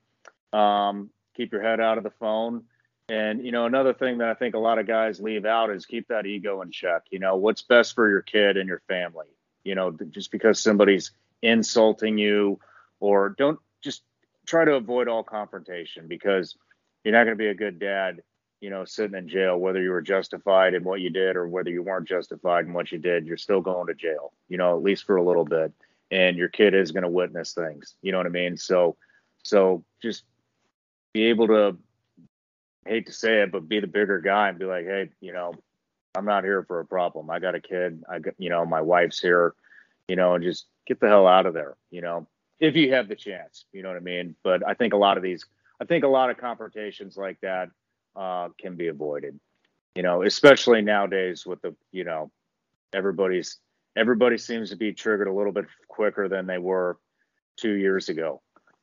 Um, 0.52 1.11
keep 1.37 1.52
your 1.52 1.62
head 1.62 1.80
out 1.80 1.99
of 1.99 2.04
the 2.04 2.11
phone 2.11 2.64
and 3.11 3.45
you 3.45 3.50
know, 3.50 3.67
another 3.67 3.93
thing 3.93 4.19
that 4.19 4.29
I 4.29 4.35
think 4.35 4.55
a 4.55 4.59
lot 4.59 4.79
of 4.79 4.87
guys 4.87 5.19
leave 5.19 5.45
out 5.45 5.71
is 5.71 5.85
keep 5.85 6.07
that 6.09 6.26
ego 6.26 6.62
in 6.62 6.71
check. 6.71 7.02
You 7.11 7.19
know, 7.19 7.35
what's 7.35 7.62
best 7.62 7.97
for 7.97 8.09
your 8.09 8.23
kid 8.23 8.57
and 8.57 8.69
your 8.69 8.83
family. 8.87 9.26
You 9.64 9.75
know, 9.75 9.90
just 10.11 10.31
because 10.31 10.61
somebody's 10.61 11.11
insulting 11.43 12.19
you, 12.19 12.61
or 13.00 13.31
don't 13.31 13.59
just 13.83 14.02
try 14.47 14.64
to 14.64 14.75
avoid 14.75 15.09
all 15.09 15.25
confrontation 15.25 16.07
because 16.07 16.55
you're 17.02 17.12
not 17.12 17.25
going 17.25 17.37
to 17.37 17.43
be 17.43 17.49
a 17.49 17.55
good 17.55 17.81
dad. 17.81 18.23
You 18.61 18.71
know, 18.71 18.85
sitting 18.85 19.19
in 19.19 19.29
jail, 19.29 19.59
whether 19.59 19.83
you 19.83 19.90
were 19.90 20.02
justified 20.02 20.75
in 20.75 20.85
what 20.85 21.00
you 21.00 21.11
did 21.11 21.35
or 21.35 21.49
whether 21.49 21.71
you 21.71 21.83
weren't 21.83 22.07
justified 22.07 22.67
in 22.67 22.73
what 22.75 22.93
you 22.93 22.99
did, 22.99 23.26
you're 23.26 23.38
still 23.38 23.61
going 23.61 23.88
to 23.88 23.95
jail. 23.95 24.33
You 24.49 24.57
know, 24.57 24.76
at 24.76 24.85
least 24.85 25.05
for 25.05 25.17
a 25.17 25.25
little 25.25 25.45
bit, 25.45 25.73
and 26.12 26.37
your 26.37 26.49
kid 26.49 26.75
is 26.75 26.93
going 26.93 27.02
to 27.02 27.09
witness 27.09 27.55
things. 27.55 27.97
You 28.02 28.12
know 28.12 28.19
what 28.19 28.26
I 28.26 28.31
mean? 28.31 28.57
So, 28.57 28.97
so 29.43 29.83
just 30.00 30.23
be 31.12 31.25
able 31.25 31.49
to 31.49 31.76
hate 32.87 33.06
to 33.06 33.12
say 33.12 33.42
it, 33.42 33.52
but 33.52 33.68
be 33.68 33.80
the 33.80 33.87
bigger 33.87 34.20
guy 34.20 34.49
and 34.49 34.58
be 34.58 34.64
like, 34.64 34.84
hey, 34.84 35.10
you 35.20 35.32
know, 35.32 35.54
I'm 36.14 36.25
not 36.25 36.44
here 36.44 36.64
for 36.64 36.80
a 36.80 36.87
problem. 36.87 37.30
I 37.30 37.38
got 37.38 37.54
a 37.54 37.60
kid. 37.60 38.02
I 38.10 38.18
got, 38.18 38.34
you 38.38 38.50
know, 38.50 38.64
my 38.64 38.80
wife's 38.80 39.20
here, 39.20 39.54
you 40.08 40.16
know, 40.16 40.34
and 40.34 40.42
just 40.42 40.66
get 40.87 40.99
the 40.99 41.08
hell 41.08 41.26
out 41.26 41.46
of 41.46 41.54
there, 41.54 41.76
you 41.90 42.00
know, 42.00 42.26
if 42.58 42.75
you 42.75 42.92
have 42.92 43.08
the 43.08 43.14
chance, 43.14 43.64
you 43.72 43.82
know 43.82 43.88
what 43.88 43.96
I 43.96 44.00
mean? 44.00 44.34
But 44.42 44.66
I 44.66 44.75
think 44.75 44.92
a 44.92 44.96
lot 44.96 45.16
of 45.16 45.22
these, 45.22 45.44
I 45.80 45.84
think 45.84 46.04
a 46.04 46.08
lot 46.08 46.30
of 46.30 46.37
confrontations 46.37 47.16
like 47.16 47.40
that 47.42 47.70
uh, 48.16 48.49
can 48.58 48.76
be 48.76 48.88
avoided, 48.88 49.38
you 49.94 50.02
know, 50.02 50.22
especially 50.22 50.82
nowadays 50.82 51.46
with 51.46 51.62
the, 51.62 51.75
you 51.92 52.04
know, 52.04 52.30
everybody's, 52.92 53.58
everybody 53.96 54.37
seems 54.37 54.70
to 54.70 54.76
be 54.76 54.92
triggered 54.92 55.28
a 55.28 55.32
little 55.32 55.52
bit 55.52 55.66
quicker 55.88 56.28
than 56.28 56.46
they 56.46 56.58
were 56.58 56.99
two 57.56 57.72
years 57.72 58.08
ago. 58.08 58.42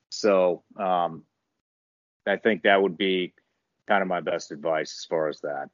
So 0.09 0.63
um, 0.77 1.23
I 2.25 2.37
think 2.37 2.63
that 2.63 2.81
would 2.81 2.97
be, 2.97 3.33
kind 3.87 4.01
of 4.01 4.07
my 4.07 4.21
best 4.21 4.51
advice 4.51 4.99
as 4.99 5.05
far 5.05 5.27
as 5.27 5.39
that. 5.41 5.69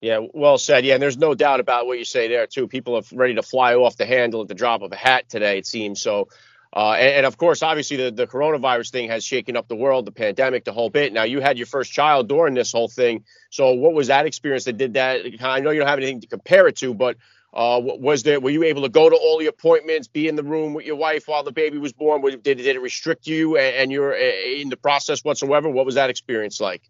Yeah, 0.00 0.20
well 0.34 0.58
said. 0.58 0.84
Yeah, 0.84 0.94
and 0.94 1.02
there's 1.02 1.16
no 1.16 1.34
doubt 1.34 1.60
about 1.60 1.86
what 1.86 1.98
you 1.98 2.04
say 2.04 2.28
there 2.28 2.46
too. 2.46 2.68
People 2.68 2.96
are 2.96 3.02
ready 3.12 3.34
to 3.36 3.42
fly 3.42 3.74
off 3.74 3.96
the 3.96 4.04
handle 4.04 4.42
at 4.42 4.48
the 4.48 4.54
drop 4.54 4.82
of 4.82 4.92
a 4.92 4.96
hat 4.96 5.28
today. 5.28 5.58
It 5.58 5.66
seems 5.66 6.00
so. 6.00 6.28
Uh, 6.76 6.92
and, 6.98 7.18
and, 7.18 7.26
of 7.26 7.38
course, 7.38 7.62
obviously, 7.62 7.96
the, 7.96 8.10
the 8.10 8.26
coronavirus 8.26 8.90
thing 8.90 9.08
has 9.08 9.24
shaken 9.24 9.56
up 9.56 9.68
the 9.68 9.76
world, 9.76 10.04
the 10.04 10.12
pandemic, 10.12 10.64
the 10.64 10.72
whole 10.72 10.90
bit. 10.90 11.12
Now, 11.12 11.22
you 11.22 11.40
had 11.40 11.56
your 11.56 11.68
first 11.68 11.92
child 11.92 12.28
during 12.28 12.54
this 12.54 12.72
whole 12.72 12.88
thing. 12.88 13.24
So, 13.50 13.72
what 13.72 13.94
was 13.94 14.08
that 14.08 14.26
experience 14.26 14.64
that 14.64 14.76
did 14.76 14.94
that? 14.94 15.20
I 15.40 15.60
know 15.60 15.70
you 15.70 15.78
don't 15.78 15.88
have 15.88 15.98
anything 15.98 16.20
to 16.22 16.26
compare 16.26 16.66
it 16.66 16.76
to, 16.78 16.92
but 16.92 17.16
uh, 17.54 17.80
was 17.80 18.24
there? 18.24 18.40
Were 18.40 18.50
you 18.50 18.64
able 18.64 18.82
to 18.82 18.88
go 18.88 19.08
to 19.08 19.14
all 19.14 19.38
the 19.38 19.46
appointments, 19.46 20.08
be 20.08 20.26
in 20.26 20.34
the 20.34 20.42
room 20.42 20.74
with 20.74 20.84
your 20.84 20.96
wife 20.96 21.28
while 21.28 21.44
the 21.44 21.52
baby 21.52 21.78
was 21.78 21.92
born? 21.92 22.20
Did, 22.20 22.42
did 22.42 22.58
it 22.58 22.82
restrict 22.82 23.28
you 23.28 23.56
and, 23.56 23.76
and 23.76 23.92
you're 23.92 24.12
uh, 24.12 24.60
in 24.60 24.68
the 24.68 24.76
process 24.76 25.22
whatsoever? 25.22 25.70
What 25.70 25.86
was 25.86 25.94
that 25.94 26.10
experience 26.10 26.60
like? 26.60 26.82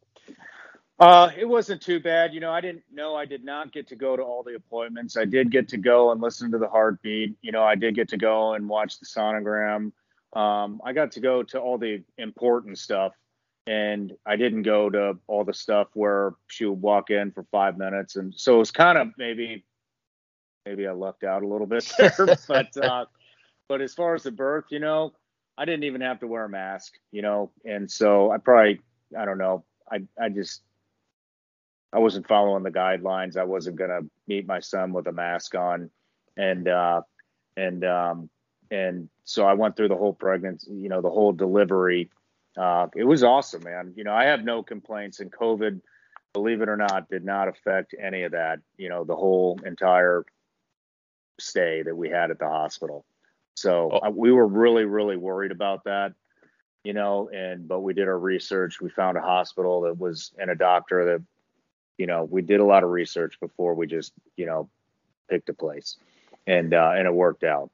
Uh, 1.01 1.31
it 1.37 1.45
wasn't 1.45 1.83
too 1.83 1.99
bad. 1.99 2.33
You 2.33 2.41
know, 2.41 2.53
I 2.53 2.61
didn't 2.61 2.85
know 2.93 3.17
I 3.17 3.25
did 3.25 3.45
not 3.45 3.73
get 3.73 3.89
to 3.89 3.97
go 3.97 4.17
to 4.17 4.23
all 4.23 4.45
the 4.45 4.55
appointments. 4.55 5.17
I 5.17 5.25
did 5.25 5.51
get 5.51 5.69
to 5.69 5.77
go 5.77 6.13
and 6.13 6.21
listen 6.21 6.53
to 6.53 6.59
the 6.59 6.69
heartbeat. 6.69 7.37
You 7.43 7.51
know, 7.51 7.65
I 7.65 7.75
did 7.75 7.97
get 7.97 8.09
to 8.11 8.17
go 8.17 8.55
and 8.55 8.69
watch 8.69 9.01
the 9.01 9.07
sonogram. 9.07 9.93
Um, 10.35 10.81
I 10.85 10.93
got 10.93 11.13
to 11.13 11.21
go 11.21 11.43
to 11.43 11.59
all 11.59 11.79
the 11.79 12.03
important 12.19 12.79
stuff, 12.79 13.13
and 13.67 14.13
I 14.25 14.37
didn't 14.37 14.63
go 14.63 14.89
to 14.91 15.19
all 15.27 15.45
the 15.45 15.55
stuff 15.55 15.89
where 15.95 16.35
she 16.47 16.65
would 16.65 16.81
walk 16.81 17.11
in 17.11 17.33
for 17.33 17.45
five 17.51 17.77
minutes, 17.77 18.15
and 18.15 18.33
so 18.37 18.57
it 18.57 18.59
was 18.59 18.71
kind 18.71 18.97
of 18.97 19.09
maybe, 19.19 19.65
maybe 20.65 20.87
I 20.87 20.93
lucked 20.93 21.25
out 21.25 21.43
a 21.43 21.49
little 21.49 21.67
bit 21.67 21.93
there. 21.99 22.37
but 22.47 22.77
uh, 22.77 23.07
but 23.69 23.81
as 23.81 23.95
far 23.95 24.15
as 24.15 24.23
the 24.23 24.31
birth, 24.31 24.67
you 24.71 24.79
know, 24.79 25.13
I 25.59 25.65
didn't 25.65 25.85
even 25.85 26.03
have 26.03 26.21
to 26.21 26.29
wear 26.29 26.45
a 26.45 26.49
mask. 26.49 26.95
You 27.11 27.23
know, 27.23 27.51
and 27.65 27.91
so 27.91 28.31
I 28.31 28.39
probably 28.39 28.81
I 29.19 29.25
don't 29.25 29.39
know. 29.39 29.65
I 29.91 30.03
I 30.21 30.29
just 30.29 30.63
I 31.95 31.99
wasn't 31.99 32.27
following 32.27 32.65
the 32.65 32.73
guidelines. 32.73 33.37
I 33.37 33.45
wasn't 33.45 33.77
gonna 33.77 34.01
meet 34.27 34.49
my 34.49 34.59
son 34.59 34.93
with 34.93 35.07
a 35.07 35.13
mask 35.13 35.55
on, 35.55 35.91
and 36.37 36.67
uh, 36.67 37.03
and 37.57 37.85
um, 37.85 38.31
and 38.71 39.09
so 39.23 39.47
I 39.47 39.55
went 39.55 39.77
through 39.77 39.89
the 39.89 39.97
whole 39.97 40.13
pregnancy, 40.13 40.73
you 40.73 40.89
know, 40.89 41.01
the 41.01 41.11
whole 41.11 41.33
delivery. 41.33 42.11
Uh, 42.57 42.89
it 42.97 43.05
was 43.05 43.23
awesome, 43.23 43.63
man. 43.63 43.95
You 43.97 44.03
know, 44.03 44.13
I 44.13 44.25
have 44.25 44.43
no 44.43 44.63
complaints, 44.63 45.21
and 45.21 45.31
COVID, 45.31 45.81
believe 46.33 46.63
it 46.63 46.69
or 46.69 46.77
not, 46.77 47.09
did 47.09 47.25
not 47.25 47.47
affect 47.47 47.95
any 48.01 48.25
of 48.25 48.33
that. 48.33 48.59
You 48.77 48.89
know, 48.89 49.05
the 49.05 49.17
whole 49.17 49.61
entire 49.65 50.25
stay 51.39 51.83
that 51.83 51.97
we 51.97 52.11
had 52.11 52.33
at 52.33 52.41
the 52.41 52.49
hospital. 52.49 53.05
So 53.55 53.91
oh. 53.93 53.99
I, 53.99 54.09
we 54.09 54.33
were 54.33 54.49
really, 54.49 54.85
really 54.85 55.17
worried 55.17 55.53
about 55.53 55.85
that. 55.85 56.13
You 56.83 56.93
know, 56.93 57.31
and 57.33 57.69
but 57.69 57.81
we 57.81 57.95
did 57.95 58.09
our 58.09 58.19
research. 58.19 58.81
We 58.81 58.91
found 58.91 59.17
a 59.17 59.23
hospital 59.23 59.83
that 59.83 59.97
was 59.97 60.33
and 60.39 60.51
a 60.51 60.57
doctor 60.57 61.05
that 61.05 61.23
you 61.99 62.07
know, 62.07 62.25
we 62.25 62.43
did 62.43 62.61
a 62.61 62.65
lot 62.65 62.85
of 62.85 62.91
research 62.91 63.39
before 63.41 63.75
we 63.75 63.87
just, 63.87 64.13
you 64.37 64.47
know, 64.47 64.69
picked 65.29 65.49
a 65.49 65.55
place, 65.55 65.97
and 66.47 66.75
uh, 66.75 66.93
and 66.97 67.07
it 67.07 67.15
worked 67.15 67.45
out. 67.45 67.71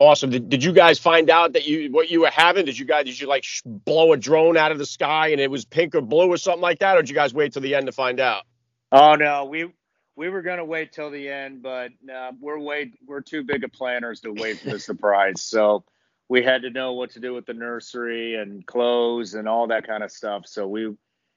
Awesome. 0.00 0.30
Did, 0.30 0.48
did 0.48 0.64
you 0.64 0.72
guys 0.72 0.98
find 0.98 1.30
out 1.30 1.52
that 1.52 1.66
you 1.66 1.90
what 1.92 2.10
you 2.10 2.22
were 2.22 2.30
having? 2.30 2.64
Did 2.64 2.78
you 2.78 2.84
guys 2.84 3.04
did 3.04 3.20
you 3.20 3.28
like 3.28 3.44
sh- 3.44 3.62
blow 3.64 4.12
a 4.12 4.16
drone 4.16 4.56
out 4.56 4.72
of 4.72 4.78
the 4.78 4.86
sky 4.86 5.28
and 5.28 5.40
it 5.40 5.50
was 5.50 5.64
pink 5.64 5.94
or 5.94 6.00
blue 6.00 6.28
or 6.28 6.36
something 6.36 6.62
like 6.62 6.80
that, 6.80 6.96
or 6.96 7.02
did 7.02 7.10
you 7.10 7.14
guys 7.14 7.32
wait 7.32 7.52
till 7.52 7.62
the 7.62 7.74
end 7.74 7.86
to 7.86 7.92
find 7.92 8.18
out? 8.18 8.44
Oh 8.90 9.14
no, 9.14 9.44
we 9.44 9.72
we 10.16 10.28
were 10.28 10.42
gonna 10.42 10.64
wait 10.64 10.92
till 10.92 11.10
the 11.10 11.28
end, 11.28 11.62
but 11.62 11.92
uh, 12.12 12.32
we're 12.40 12.58
wait 12.58 12.94
we're 13.06 13.20
too 13.20 13.44
big 13.44 13.62
of 13.62 13.72
planners 13.72 14.20
to 14.20 14.32
wait 14.32 14.58
for 14.58 14.70
the 14.70 14.78
surprise. 14.80 15.42
So 15.42 15.84
we 16.28 16.42
had 16.42 16.62
to 16.62 16.70
know 16.70 16.92
what 16.94 17.10
to 17.10 17.20
do 17.20 17.32
with 17.32 17.46
the 17.46 17.54
nursery 17.54 18.34
and 18.34 18.66
clothes 18.66 19.34
and 19.34 19.48
all 19.48 19.68
that 19.68 19.86
kind 19.86 20.02
of 20.02 20.10
stuff. 20.10 20.46
So 20.46 20.66
we 20.66 20.92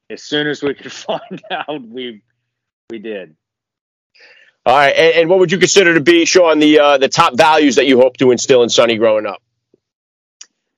as 0.09 0.23
soon 0.23 0.47
as 0.47 0.63
we 0.63 0.73
could 0.75 0.91
find 0.91 1.41
out, 1.51 1.81
we 1.87 2.21
we 2.89 2.99
did. 2.99 3.35
All 4.65 4.75
right, 4.75 4.95
and, 4.95 5.15
and 5.15 5.29
what 5.29 5.39
would 5.39 5.51
you 5.51 5.57
consider 5.57 5.93
to 5.93 6.01
be, 6.01 6.25
Shawn, 6.25 6.59
the 6.59 6.79
uh, 6.79 6.97
the 6.97 7.09
top 7.09 7.37
values 7.37 7.75
that 7.75 7.87
you 7.87 7.99
hope 7.99 8.17
to 8.17 8.31
instill 8.31 8.63
in 8.63 8.69
Sonny 8.69 8.97
growing 8.97 9.25
up? 9.25 9.41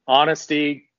Honesty, 0.07 0.89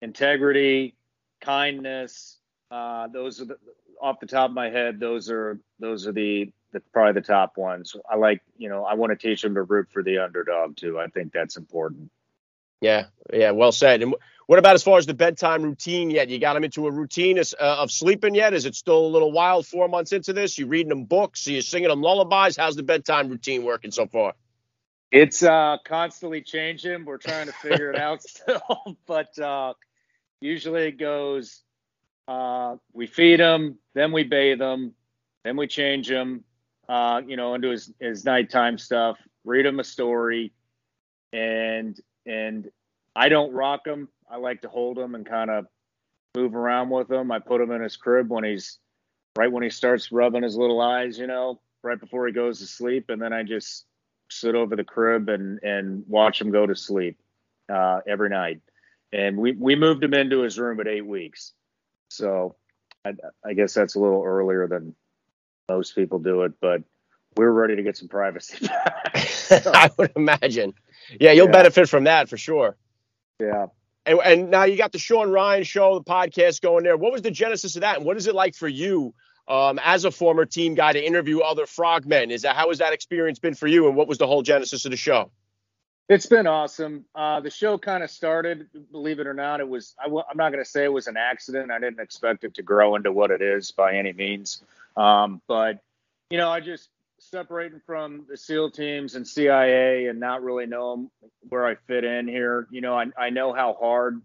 integrity, 0.00 0.94
kindness. 1.40 2.38
Uh, 2.70 3.08
those 3.08 3.40
are 3.40 3.46
the, 3.46 3.56
off 4.00 4.20
the 4.20 4.26
top 4.26 4.50
of 4.50 4.54
my 4.54 4.70
head. 4.70 4.98
Those 4.98 5.30
are 5.30 5.58
those 5.78 6.06
are 6.06 6.12
the, 6.12 6.50
the 6.72 6.80
probably 6.92 7.12
the 7.12 7.26
top 7.26 7.56
ones. 7.56 7.94
I 8.10 8.16
like, 8.16 8.42
you 8.56 8.68
know, 8.68 8.84
I 8.84 8.94
want 8.94 9.10
to 9.10 9.16
teach 9.16 9.42
them 9.42 9.54
to 9.54 9.62
root 9.62 9.88
for 9.90 10.02
the 10.02 10.18
underdog 10.18 10.76
too. 10.76 10.98
I 10.98 11.06
think 11.08 11.32
that's 11.32 11.56
important. 11.56 12.10
Yeah, 12.82 13.06
yeah, 13.32 13.52
well 13.52 13.70
said. 13.70 14.02
And 14.02 14.14
what 14.46 14.58
about 14.58 14.74
as 14.74 14.82
far 14.82 14.98
as 14.98 15.06
the 15.06 15.14
bedtime 15.14 15.62
routine 15.62 16.10
yet? 16.10 16.28
You 16.28 16.40
got 16.40 16.54
them 16.54 16.64
into 16.64 16.88
a 16.88 16.90
routine 16.90 17.38
of, 17.38 17.54
uh, 17.58 17.76
of 17.78 17.92
sleeping 17.92 18.34
yet? 18.34 18.54
Is 18.54 18.66
it 18.66 18.74
still 18.74 19.06
a 19.06 19.06
little 19.06 19.30
wild 19.30 19.66
four 19.66 19.88
months 19.88 20.12
into 20.12 20.32
this? 20.32 20.58
You 20.58 20.66
reading 20.66 20.88
them 20.88 21.04
books? 21.04 21.46
Are 21.46 21.52
you 21.52 21.62
singing 21.62 21.90
them 21.90 22.02
lullabies? 22.02 22.56
How's 22.56 22.74
the 22.74 22.82
bedtime 22.82 23.28
routine 23.28 23.62
working 23.62 23.92
so 23.92 24.08
far? 24.08 24.34
It's 25.12 25.44
uh, 25.44 25.76
constantly 25.84 26.42
changing. 26.42 27.04
We're 27.04 27.18
trying 27.18 27.46
to 27.46 27.52
figure 27.52 27.90
it 27.92 27.98
out 27.98 28.22
still, 28.28 28.96
but 29.06 29.38
uh, 29.38 29.74
usually 30.40 30.88
it 30.88 30.98
goes. 30.98 31.62
Uh, 32.26 32.76
we 32.92 33.06
feed 33.06 33.38
him, 33.38 33.78
then 33.94 34.10
we 34.10 34.24
bathe 34.24 34.60
him, 34.60 34.94
then 35.44 35.56
we 35.56 35.68
change 35.68 36.10
him. 36.10 36.42
Uh, 36.88 37.22
you 37.26 37.36
know, 37.36 37.54
into 37.54 37.70
his 37.70 37.92
his 38.00 38.24
nighttime 38.24 38.76
stuff. 38.76 39.18
Read 39.44 39.66
him 39.66 39.78
a 39.78 39.84
story, 39.84 40.52
and 41.32 41.98
and 42.26 42.70
I 43.14 43.28
don't 43.28 43.52
rock 43.52 43.86
him. 43.86 44.08
I 44.30 44.36
like 44.36 44.62
to 44.62 44.68
hold 44.68 44.98
him 44.98 45.14
and 45.14 45.26
kind 45.26 45.50
of 45.50 45.66
move 46.34 46.54
around 46.54 46.90
with 46.90 47.10
him. 47.10 47.30
I 47.30 47.38
put 47.38 47.60
him 47.60 47.70
in 47.70 47.82
his 47.82 47.96
crib 47.96 48.30
when 48.30 48.44
he's 48.44 48.78
right 49.36 49.50
when 49.50 49.62
he 49.62 49.70
starts 49.70 50.12
rubbing 50.12 50.42
his 50.42 50.56
little 50.56 50.80
eyes, 50.80 51.18
you 51.18 51.26
know, 51.26 51.60
right 51.82 51.98
before 51.98 52.26
he 52.26 52.32
goes 52.32 52.58
to 52.60 52.66
sleep, 52.66 53.10
and 53.10 53.20
then 53.20 53.32
I 53.32 53.42
just 53.42 53.86
sit 54.30 54.54
over 54.54 54.76
the 54.76 54.84
crib 54.84 55.28
and 55.28 55.62
and 55.62 56.04
watch 56.08 56.40
him 56.40 56.50
go 56.50 56.66
to 56.66 56.74
sleep 56.74 57.18
uh, 57.72 58.00
every 58.06 58.30
night. 58.30 58.60
And 59.12 59.36
we 59.36 59.52
we 59.52 59.76
moved 59.76 60.02
him 60.02 60.14
into 60.14 60.40
his 60.40 60.58
room 60.58 60.80
at 60.80 60.88
eight 60.88 61.06
weeks, 61.06 61.52
so 62.08 62.56
I, 63.04 63.14
I 63.44 63.52
guess 63.52 63.74
that's 63.74 63.94
a 63.94 64.00
little 64.00 64.22
earlier 64.24 64.66
than 64.66 64.94
most 65.68 65.94
people 65.94 66.18
do 66.18 66.42
it, 66.42 66.52
but 66.60 66.82
we're 67.36 67.50
ready 67.50 67.76
to 67.76 67.82
get 67.82 67.96
some 67.96 68.08
privacy 68.08 68.66
back. 68.66 69.16
I 69.66 69.90
would 69.98 70.12
imagine. 70.16 70.74
Yeah, 71.20 71.32
you'll 71.32 71.46
yeah. 71.46 71.52
benefit 71.52 71.88
from 71.88 72.04
that 72.04 72.28
for 72.28 72.36
sure. 72.36 72.76
Yeah. 73.38 73.66
And, 74.04 74.18
and 74.24 74.50
now 74.50 74.64
you 74.64 74.76
got 74.76 74.92
the 74.92 74.98
Shawn 74.98 75.30
Ryan 75.30 75.64
show, 75.64 75.98
the 75.98 76.04
podcast 76.04 76.60
going 76.60 76.84
there. 76.84 76.96
What 76.96 77.12
was 77.12 77.22
the 77.22 77.30
genesis 77.30 77.76
of 77.76 77.82
that, 77.82 77.98
and 77.98 78.04
what 78.04 78.16
is 78.16 78.26
it 78.26 78.34
like 78.34 78.54
for 78.54 78.68
you 78.68 79.14
um, 79.48 79.78
as 79.82 80.04
a 80.04 80.10
former 80.10 80.44
team 80.44 80.74
guy 80.74 80.92
to 80.92 81.04
interview 81.04 81.40
other 81.40 81.66
frogmen? 81.66 82.30
Is 82.30 82.42
that 82.42 82.56
how 82.56 82.68
has 82.68 82.78
that 82.78 82.92
experience 82.92 83.38
been 83.38 83.54
for 83.54 83.66
you, 83.66 83.86
and 83.86 83.96
what 83.96 84.08
was 84.08 84.18
the 84.18 84.26
whole 84.26 84.42
genesis 84.42 84.84
of 84.84 84.90
the 84.90 84.96
show? 84.96 85.30
It's 86.08 86.26
been 86.26 86.46
awesome. 86.46 87.04
Uh, 87.14 87.40
the 87.40 87.50
show 87.50 87.78
kind 87.78 88.02
of 88.02 88.10
started, 88.10 88.66
believe 88.90 89.20
it 89.20 89.26
or 89.26 89.34
not, 89.34 89.60
it 89.60 89.68
was. 89.68 89.94
I 90.00 90.04
w- 90.04 90.24
I'm 90.28 90.36
not 90.36 90.50
going 90.50 90.62
to 90.62 90.68
say 90.68 90.84
it 90.84 90.92
was 90.92 91.06
an 91.06 91.16
accident. 91.16 91.70
I 91.70 91.78
didn't 91.78 92.00
expect 92.00 92.44
it 92.44 92.54
to 92.54 92.62
grow 92.62 92.96
into 92.96 93.12
what 93.12 93.30
it 93.30 93.40
is 93.40 93.70
by 93.70 93.96
any 93.96 94.12
means. 94.12 94.62
Um, 94.96 95.40
but 95.46 95.78
you 96.28 96.38
know, 96.38 96.50
I 96.50 96.60
just 96.60 96.88
separating 97.30 97.80
from 97.86 98.26
the 98.28 98.36
SEAL 98.36 98.70
teams 98.72 99.14
and 99.14 99.26
CIA 99.26 100.06
and 100.06 100.18
not 100.18 100.42
really 100.42 100.66
knowing 100.66 101.10
where 101.48 101.66
I 101.66 101.76
fit 101.86 102.04
in 102.04 102.26
here. 102.26 102.66
You 102.70 102.80
know, 102.80 102.98
I, 102.98 103.06
I 103.16 103.30
know 103.30 103.52
how 103.52 103.74
hard, 103.74 104.20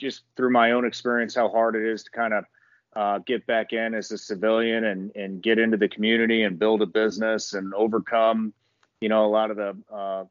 just 0.00 0.22
through 0.36 0.50
my 0.50 0.72
own 0.72 0.84
experience, 0.84 1.34
how 1.34 1.48
hard 1.48 1.76
it 1.76 1.84
is 1.84 2.04
to 2.04 2.10
kind 2.10 2.34
of 2.34 2.44
uh, 2.94 3.18
get 3.18 3.46
back 3.46 3.72
in 3.72 3.94
as 3.94 4.10
a 4.10 4.18
civilian 4.18 4.84
and, 4.84 5.14
and 5.16 5.42
get 5.42 5.58
into 5.58 5.76
the 5.76 5.88
community 5.88 6.42
and 6.42 6.58
build 6.58 6.82
a 6.82 6.86
business 6.86 7.54
and 7.54 7.72
overcome, 7.74 8.52
you 9.00 9.08
know, 9.08 9.24
a 9.24 9.28
lot 9.28 9.50
of 9.50 9.56
the 9.56 9.76
uh, 9.94 10.24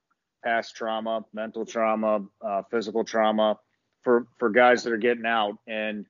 past 0.43 0.75
trauma, 0.75 1.25
mental 1.33 1.65
trauma, 1.65 2.21
uh, 2.41 2.61
physical 2.69 3.03
trauma 3.03 3.57
for, 4.03 4.27
for 4.37 4.49
guys 4.49 4.83
that 4.83 4.93
are 4.93 4.97
getting 4.97 5.25
out. 5.25 5.57
And 5.65 6.05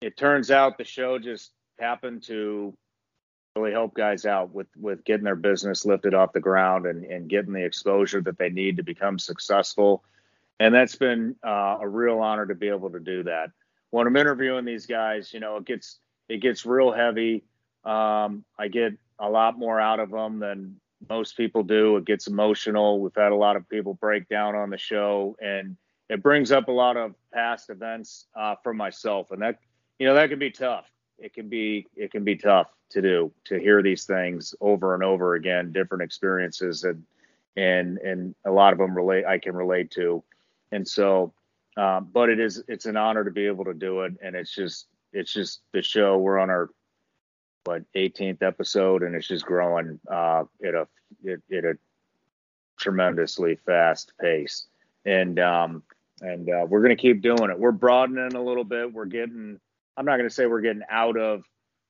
it 0.00 0.16
turns 0.16 0.50
out 0.50 0.78
the 0.78 0.84
show 0.84 1.18
just 1.18 1.52
happened 1.78 2.22
to 2.24 2.74
really 3.56 3.72
help 3.72 3.94
guys 3.94 4.24
out 4.24 4.54
with 4.54 4.68
with 4.78 5.04
getting 5.04 5.24
their 5.24 5.36
business 5.36 5.84
lifted 5.84 6.14
off 6.14 6.32
the 6.32 6.40
ground 6.40 6.86
and, 6.86 7.04
and 7.04 7.28
getting 7.28 7.52
the 7.52 7.64
exposure 7.64 8.20
that 8.22 8.38
they 8.38 8.48
need 8.48 8.78
to 8.78 8.82
become 8.82 9.18
successful. 9.18 10.02
And 10.58 10.74
that's 10.74 10.96
been 10.96 11.36
uh, 11.46 11.78
a 11.80 11.88
real 11.88 12.20
honor 12.20 12.46
to 12.46 12.54
be 12.54 12.68
able 12.68 12.90
to 12.90 13.00
do 13.00 13.24
that. 13.24 13.50
When 13.90 14.06
I'm 14.06 14.16
interviewing 14.16 14.64
these 14.64 14.86
guys, 14.86 15.34
you 15.34 15.40
know, 15.40 15.56
it 15.56 15.66
gets 15.66 15.98
it 16.28 16.38
gets 16.38 16.64
real 16.64 16.92
heavy. 16.92 17.44
Um, 17.84 18.44
I 18.58 18.68
get 18.68 18.94
a 19.18 19.28
lot 19.28 19.58
more 19.58 19.78
out 19.78 20.00
of 20.00 20.10
them 20.10 20.38
than 20.38 20.76
most 21.10 21.36
people 21.36 21.62
do. 21.62 21.96
It 21.96 22.06
gets 22.06 22.28
emotional. 22.28 23.00
We've 23.00 23.14
had 23.14 23.32
a 23.32 23.36
lot 23.36 23.56
of 23.56 23.68
people 23.68 23.94
break 23.94 24.28
down 24.28 24.54
on 24.54 24.70
the 24.70 24.78
show, 24.78 25.36
and 25.42 25.76
it 26.08 26.22
brings 26.22 26.52
up 26.52 26.68
a 26.68 26.72
lot 26.72 26.96
of 26.96 27.14
past 27.34 27.68
events 27.68 28.26
uh, 28.34 28.54
for 28.62 28.72
myself, 28.72 29.30
and 29.30 29.42
that 29.42 29.58
you 29.98 30.06
know 30.06 30.14
that 30.14 30.30
can 30.30 30.38
be 30.38 30.50
tough 30.50 30.86
it 31.22 31.32
can 31.32 31.48
be 31.48 31.86
it 31.96 32.10
can 32.10 32.24
be 32.24 32.36
tough 32.36 32.68
to 32.90 33.00
do 33.00 33.32
to 33.44 33.58
hear 33.58 33.82
these 33.82 34.04
things 34.04 34.54
over 34.60 34.94
and 34.94 35.02
over 35.02 35.34
again, 35.34 35.72
different 35.72 36.02
experiences, 36.02 36.84
and 36.84 37.04
and 37.56 37.98
and 37.98 38.34
a 38.44 38.50
lot 38.50 38.72
of 38.72 38.78
them 38.78 38.94
relate 38.94 39.24
I 39.24 39.38
can 39.38 39.54
relate 39.54 39.90
to, 39.92 40.22
and 40.72 40.86
so, 40.86 41.32
um, 41.76 42.08
but 42.12 42.28
it 42.28 42.40
is 42.40 42.62
it's 42.68 42.86
an 42.86 42.96
honor 42.96 43.24
to 43.24 43.30
be 43.30 43.46
able 43.46 43.64
to 43.64 43.74
do 43.74 44.00
it, 44.00 44.14
and 44.22 44.34
it's 44.34 44.54
just 44.54 44.88
it's 45.12 45.32
just 45.32 45.60
the 45.72 45.80
show. 45.80 46.18
We're 46.18 46.38
on 46.38 46.50
our 46.50 46.70
what 47.64 47.84
18th 47.94 48.42
episode, 48.42 49.04
and 49.04 49.14
it's 49.14 49.28
just 49.28 49.46
growing 49.46 50.00
uh, 50.10 50.44
at 50.64 50.74
a 50.74 50.88
at, 51.30 51.64
a 51.64 51.78
tremendously 52.78 53.56
fast 53.64 54.12
pace, 54.20 54.66
and 55.04 55.38
um, 55.38 55.84
and 56.20 56.50
uh, 56.50 56.66
we're 56.68 56.82
gonna 56.82 56.96
keep 56.96 57.22
doing 57.22 57.48
it. 57.48 57.58
We're 57.58 57.70
broadening 57.70 58.34
a 58.34 58.42
little 58.42 58.64
bit. 58.64 58.92
We're 58.92 59.04
getting 59.04 59.60
I'm 59.96 60.04
not 60.04 60.16
going 60.16 60.28
to 60.28 60.34
say 60.34 60.46
we're 60.46 60.60
getting 60.60 60.82
out 60.90 61.16
of 61.16 61.44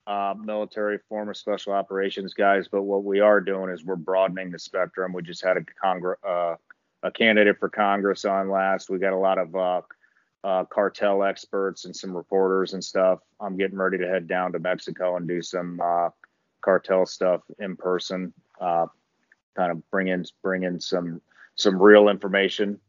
uh, 0.07 0.35
military, 0.39 0.99
former 1.09 1.35
special 1.35 1.73
operations 1.73 2.35
guys, 2.35 2.69
but 2.69 2.83
what 2.83 3.05
we 3.05 3.21
are 3.21 3.41
doing 3.41 3.71
is 3.71 3.85
we're 3.85 3.97
broadening 3.97 4.51
the 4.51 4.59
spectrum. 4.59 5.13
We 5.13 5.23
just 5.23 5.45
had 5.45 5.57
a 5.57 6.29
uh, 6.29 6.57
a 7.05 7.11
candidate 7.11 7.59
for 7.59 7.69
Congress 7.69 8.25
on 8.25 8.51
last. 8.51 8.91
We 8.91 8.99
got 8.99 9.13
a 9.13 9.17
lot 9.17 9.39
of 9.39 9.55
uh, 9.55 9.81
uh, 10.45 10.65
cartel 10.65 11.23
experts 11.23 11.85
and 11.85 11.95
some 11.95 12.17
reporters 12.17 12.75
and 12.75 12.83
stuff. 12.83 13.21
I'm 13.41 13.57
getting 13.57 13.79
ready 13.79 13.99
to 13.99 14.09
head 14.09 14.27
down 14.27 14.53
to 14.53 14.59
Mexico 14.59 15.17
and 15.17 15.27
do 15.27 15.43
some 15.43 15.81
uh, 15.81 16.11
cartel 16.61 17.07
stuff 17.07 17.43
in 17.59 17.77
person. 17.77 18.33
Uh, 18.61 18.87
kind 19.57 19.71
of 19.71 19.89
bring 19.91 20.09
in 20.09 20.25
bring 20.43 20.63
in 20.63 20.81
some 20.81 21.21
some 21.55 21.81
real 21.81 22.09
information 22.09 22.81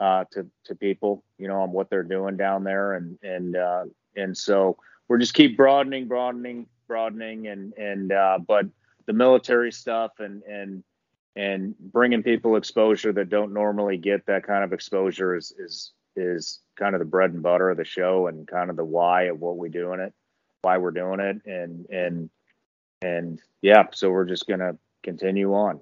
uh, 0.00 0.24
to 0.32 0.46
to 0.64 0.74
people, 0.74 1.22
you 1.38 1.48
know, 1.48 1.60
on 1.60 1.72
what 1.72 1.90
they're 1.90 2.02
doing 2.02 2.36
down 2.36 2.64
there, 2.64 2.94
and 2.94 3.18
and 3.22 3.56
uh, 3.56 3.84
and 4.16 4.36
so 4.36 4.76
we're 5.08 5.18
just 5.18 5.34
keep 5.34 5.56
broadening, 5.56 6.06
broadening, 6.06 6.66
broadening, 6.86 7.48
and 7.48 7.72
and 7.74 8.12
uh, 8.12 8.38
but 8.46 8.66
the 9.06 9.12
military 9.12 9.72
stuff 9.72 10.12
and 10.18 10.42
and 10.44 10.84
and 11.36 11.74
bringing 11.78 12.22
people 12.22 12.56
exposure 12.56 13.12
that 13.12 13.28
don't 13.28 13.52
normally 13.52 13.96
get 13.96 14.26
that 14.26 14.46
kind 14.46 14.64
of 14.64 14.72
exposure 14.72 15.36
is 15.36 15.52
is 15.58 15.92
is 16.16 16.60
kind 16.76 16.94
of 16.94 16.98
the 16.98 17.04
bread 17.04 17.32
and 17.32 17.42
butter 17.42 17.70
of 17.70 17.76
the 17.76 17.84
show 17.84 18.26
and 18.26 18.46
kind 18.46 18.70
of 18.70 18.76
the 18.76 18.84
why 18.84 19.24
of 19.24 19.40
what 19.40 19.56
we're 19.56 19.68
doing 19.68 20.00
it, 20.00 20.12
why 20.62 20.78
we're 20.78 20.90
doing 20.90 21.20
it, 21.20 21.40
and 21.46 21.86
and 21.90 22.30
and 23.02 23.40
yeah, 23.62 23.84
so 23.92 24.10
we're 24.10 24.24
just 24.24 24.46
gonna 24.46 24.76
continue 25.02 25.54
on. 25.54 25.80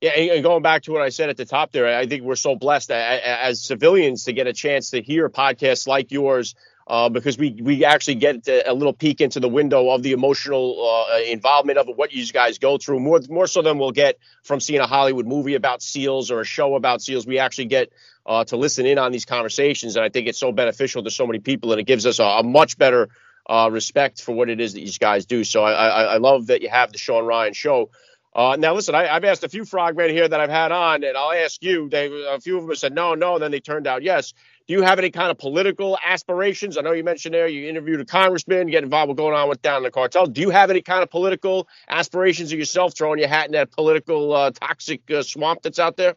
Yeah, 0.00 0.10
and 0.10 0.42
going 0.42 0.62
back 0.62 0.82
to 0.82 0.92
what 0.92 1.02
I 1.02 1.10
said 1.10 1.28
at 1.30 1.36
the 1.36 1.44
top 1.44 1.70
there, 1.70 1.96
I 1.96 2.06
think 2.06 2.24
we're 2.24 2.34
so 2.34 2.56
blessed 2.56 2.90
as 2.90 3.62
civilians 3.62 4.24
to 4.24 4.32
get 4.32 4.48
a 4.48 4.52
chance 4.52 4.90
to 4.90 5.00
hear 5.00 5.28
podcasts 5.28 5.86
like 5.86 6.10
yours 6.10 6.56
uh, 6.86 7.08
because 7.08 7.38
we 7.38 7.52
we 7.62 7.84
actually 7.84 8.16
get 8.16 8.48
a 8.48 8.72
little 8.72 8.92
peek 8.92 9.20
into 9.20 9.40
the 9.40 9.48
window 9.48 9.90
of 9.90 10.02
the 10.02 10.12
emotional 10.12 11.06
uh, 11.10 11.18
involvement 11.20 11.78
of 11.78 11.86
what 11.94 12.12
you 12.12 12.26
guys 12.26 12.58
go 12.58 12.78
through 12.78 13.00
more 13.00 13.20
more 13.28 13.46
so 13.46 13.62
than 13.62 13.78
we'll 13.78 13.92
get 13.92 14.18
from 14.42 14.60
seeing 14.60 14.80
a 14.80 14.86
Hollywood 14.86 15.26
movie 15.26 15.54
about 15.54 15.82
seals 15.82 16.30
or 16.30 16.40
a 16.40 16.44
show 16.44 16.74
about 16.74 17.02
seals. 17.02 17.26
We 17.26 17.38
actually 17.38 17.66
get 17.66 17.92
uh, 18.26 18.44
to 18.44 18.56
listen 18.56 18.86
in 18.86 18.98
on 18.98 19.12
these 19.12 19.24
conversations, 19.24 19.96
and 19.96 20.04
I 20.04 20.08
think 20.08 20.28
it's 20.28 20.38
so 20.38 20.52
beneficial 20.52 21.02
to 21.04 21.10
so 21.10 21.26
many 21.26 21.38
people, 21.38 21.72
and 21.72 21.80
it 21.80 21.84
gives 21.84 22.06
us 22.06 22.18
a, 22.18 22.24
a 22.24 22.42
much 22.42 22.78
better 22.78 23.08
uh, 23.48 23.68
respect 23.72 24.22
for 24.22 24.32
what 24.32 24.48
it 24.48 24.60
is 24.60 24.74
that 24.74 24.80
these 24.80 24.98
guys 24.98 25.26
do. 25.26 25.44
So 25.44 25.64
I, 25.64 25.72
I, 25.72 26.02
I 26.02 26.16
love 26.18 26.46
that 26.46 26.62
you 26.62 26.68
have 26.68 26.92
the 26.92 26.98
Shawn 26.98 27.26
Ryan 27.26 27.52
show. 27.52 27.90
Uh, 28.34 28.56
now, 28.58 28.74
listen, 28.74 28.94
I, 28.94 29.06
have 29.06 29.24
asked 29.24 29.44
a 29.44 29.48
few 29.48 29.64
frogmen 29.64 30.08
here 30.08 30.26
that 30.26 30.40
I've 30.40 30.50
had 30.50 30.72
on, 30.72 31.04
and 31.04 31.16
I'll 31.16 31.32
ask 31.32 31.62
you. 31.62 31.90
They, 31.90 32.06
a 32.30 32.40
few 32.40 32.58
of 32.58 32.66
them 32.66 32.74
said 32.76 32.94
no, 32.94 33.14
no, 33.14 33.34
and 33.34 33.42
then 33.42 33.50
they 33.50 33.60
turned 33.60 33.86
out 33.86 34.02
yes. 34.02 34.32
Do 34.66 34.74
you 34.74 34.82
have 34.82 34.98
any 34.98 35.10
kind 35.10 35.30
of 35.30 35.38
political 35.38 35.98
aspirations? 36.04 36.78
I 36.78 36.82
know 36.82 36.92
you 36.92 37.02
mentioned 37.04 37.34
there 37.34 37.48
you 37.48 37.68
interviewed 37.68 38.00
a 38.00 38.04
congressman, 38.04 38.68
get 38.68 38.84
involved 38.84 39.08
with 39.08 39.16
going 39.16 39.34
on 39.34 39.48
with 39.48 39.60
down 39.60 39.78
in 39.78 39.82
the 39.82 39.90
cartel. 39.90 40.26
Do 40.26 40.40
you 40.40 40.50
have 40.50 40.70
any 40.70 40.82
kind 40.82 41.02
of 41.02 41.10
political 41.10 41.68
aspirations 41.88 42.52
of 42.52 42.58
yourself, 42.58 42.96
throwing 42.96 43.18
your 43.18 43.28
hat 43.28 43.46
in 43.46 43.52
that 43.52 43.72
political 43.72 44.32
uh, 44.32 44.50
toxic 44.52 45.10
uh, 45.10 45.22
swamp 45.22 45.62
that's 45.62 45.78
out 45.78 45.96
there? 45.96 46.14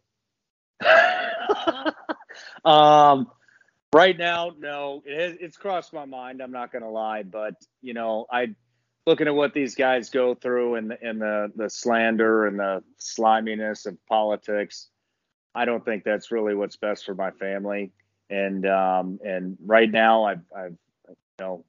um, 2.65 3.31
right 3.93 4.17
now, 4.17 4.51
no. 4.57 5.01
It 5.05 5.19
has, 5.19 5.37
it's 5.39 5.57
crossed 5.57 5.93
my 5.93 6.05
mind. 6.05 6.41
I'm 6.41 6.51
not 6.51 6.71
going 6.71 6.83
to 6.83 6.89
lie, 6.89 7.23
but 7.23 7.55
you 7.81 7.93
know, 7.93 8.27
I 8.31 8.55
looking 9.07 9.27
at 9.27 9.35
what 9.35 9.53
these 9.53 9.75
guys 9.75 10.09
go 10.09 10.35
through 10.35 10.75
and 10.75 10.91
the, 10.91 11.01
and 11.01 11.21
the 11.21 11.51
the 11.55 11.69
slander 11.69 12.45
and 12.45 12.59
the 12.59 12.83
sliminess 12.97 13.85
of 13.85 13.97
politics, 14.07 14.89
I 15.53 15.65
don't 15.65 15.83
think 15.83 16.03
that's 16.03 16.31
really 16.31 16.55
what's 16.55 16.77
best 16.77 17.05
for 17.05 17.15
my 17.15 17.31
family. 17.31 17.91
And 18.29 18.65
um, 18.65 19.19
and 19.23 19.57
right 19.63 19.91
now, 19.91 20.23
I've, 20.23 20.41
I've 20.55 20.77
you 21.07 21.15
know 21.39 21.65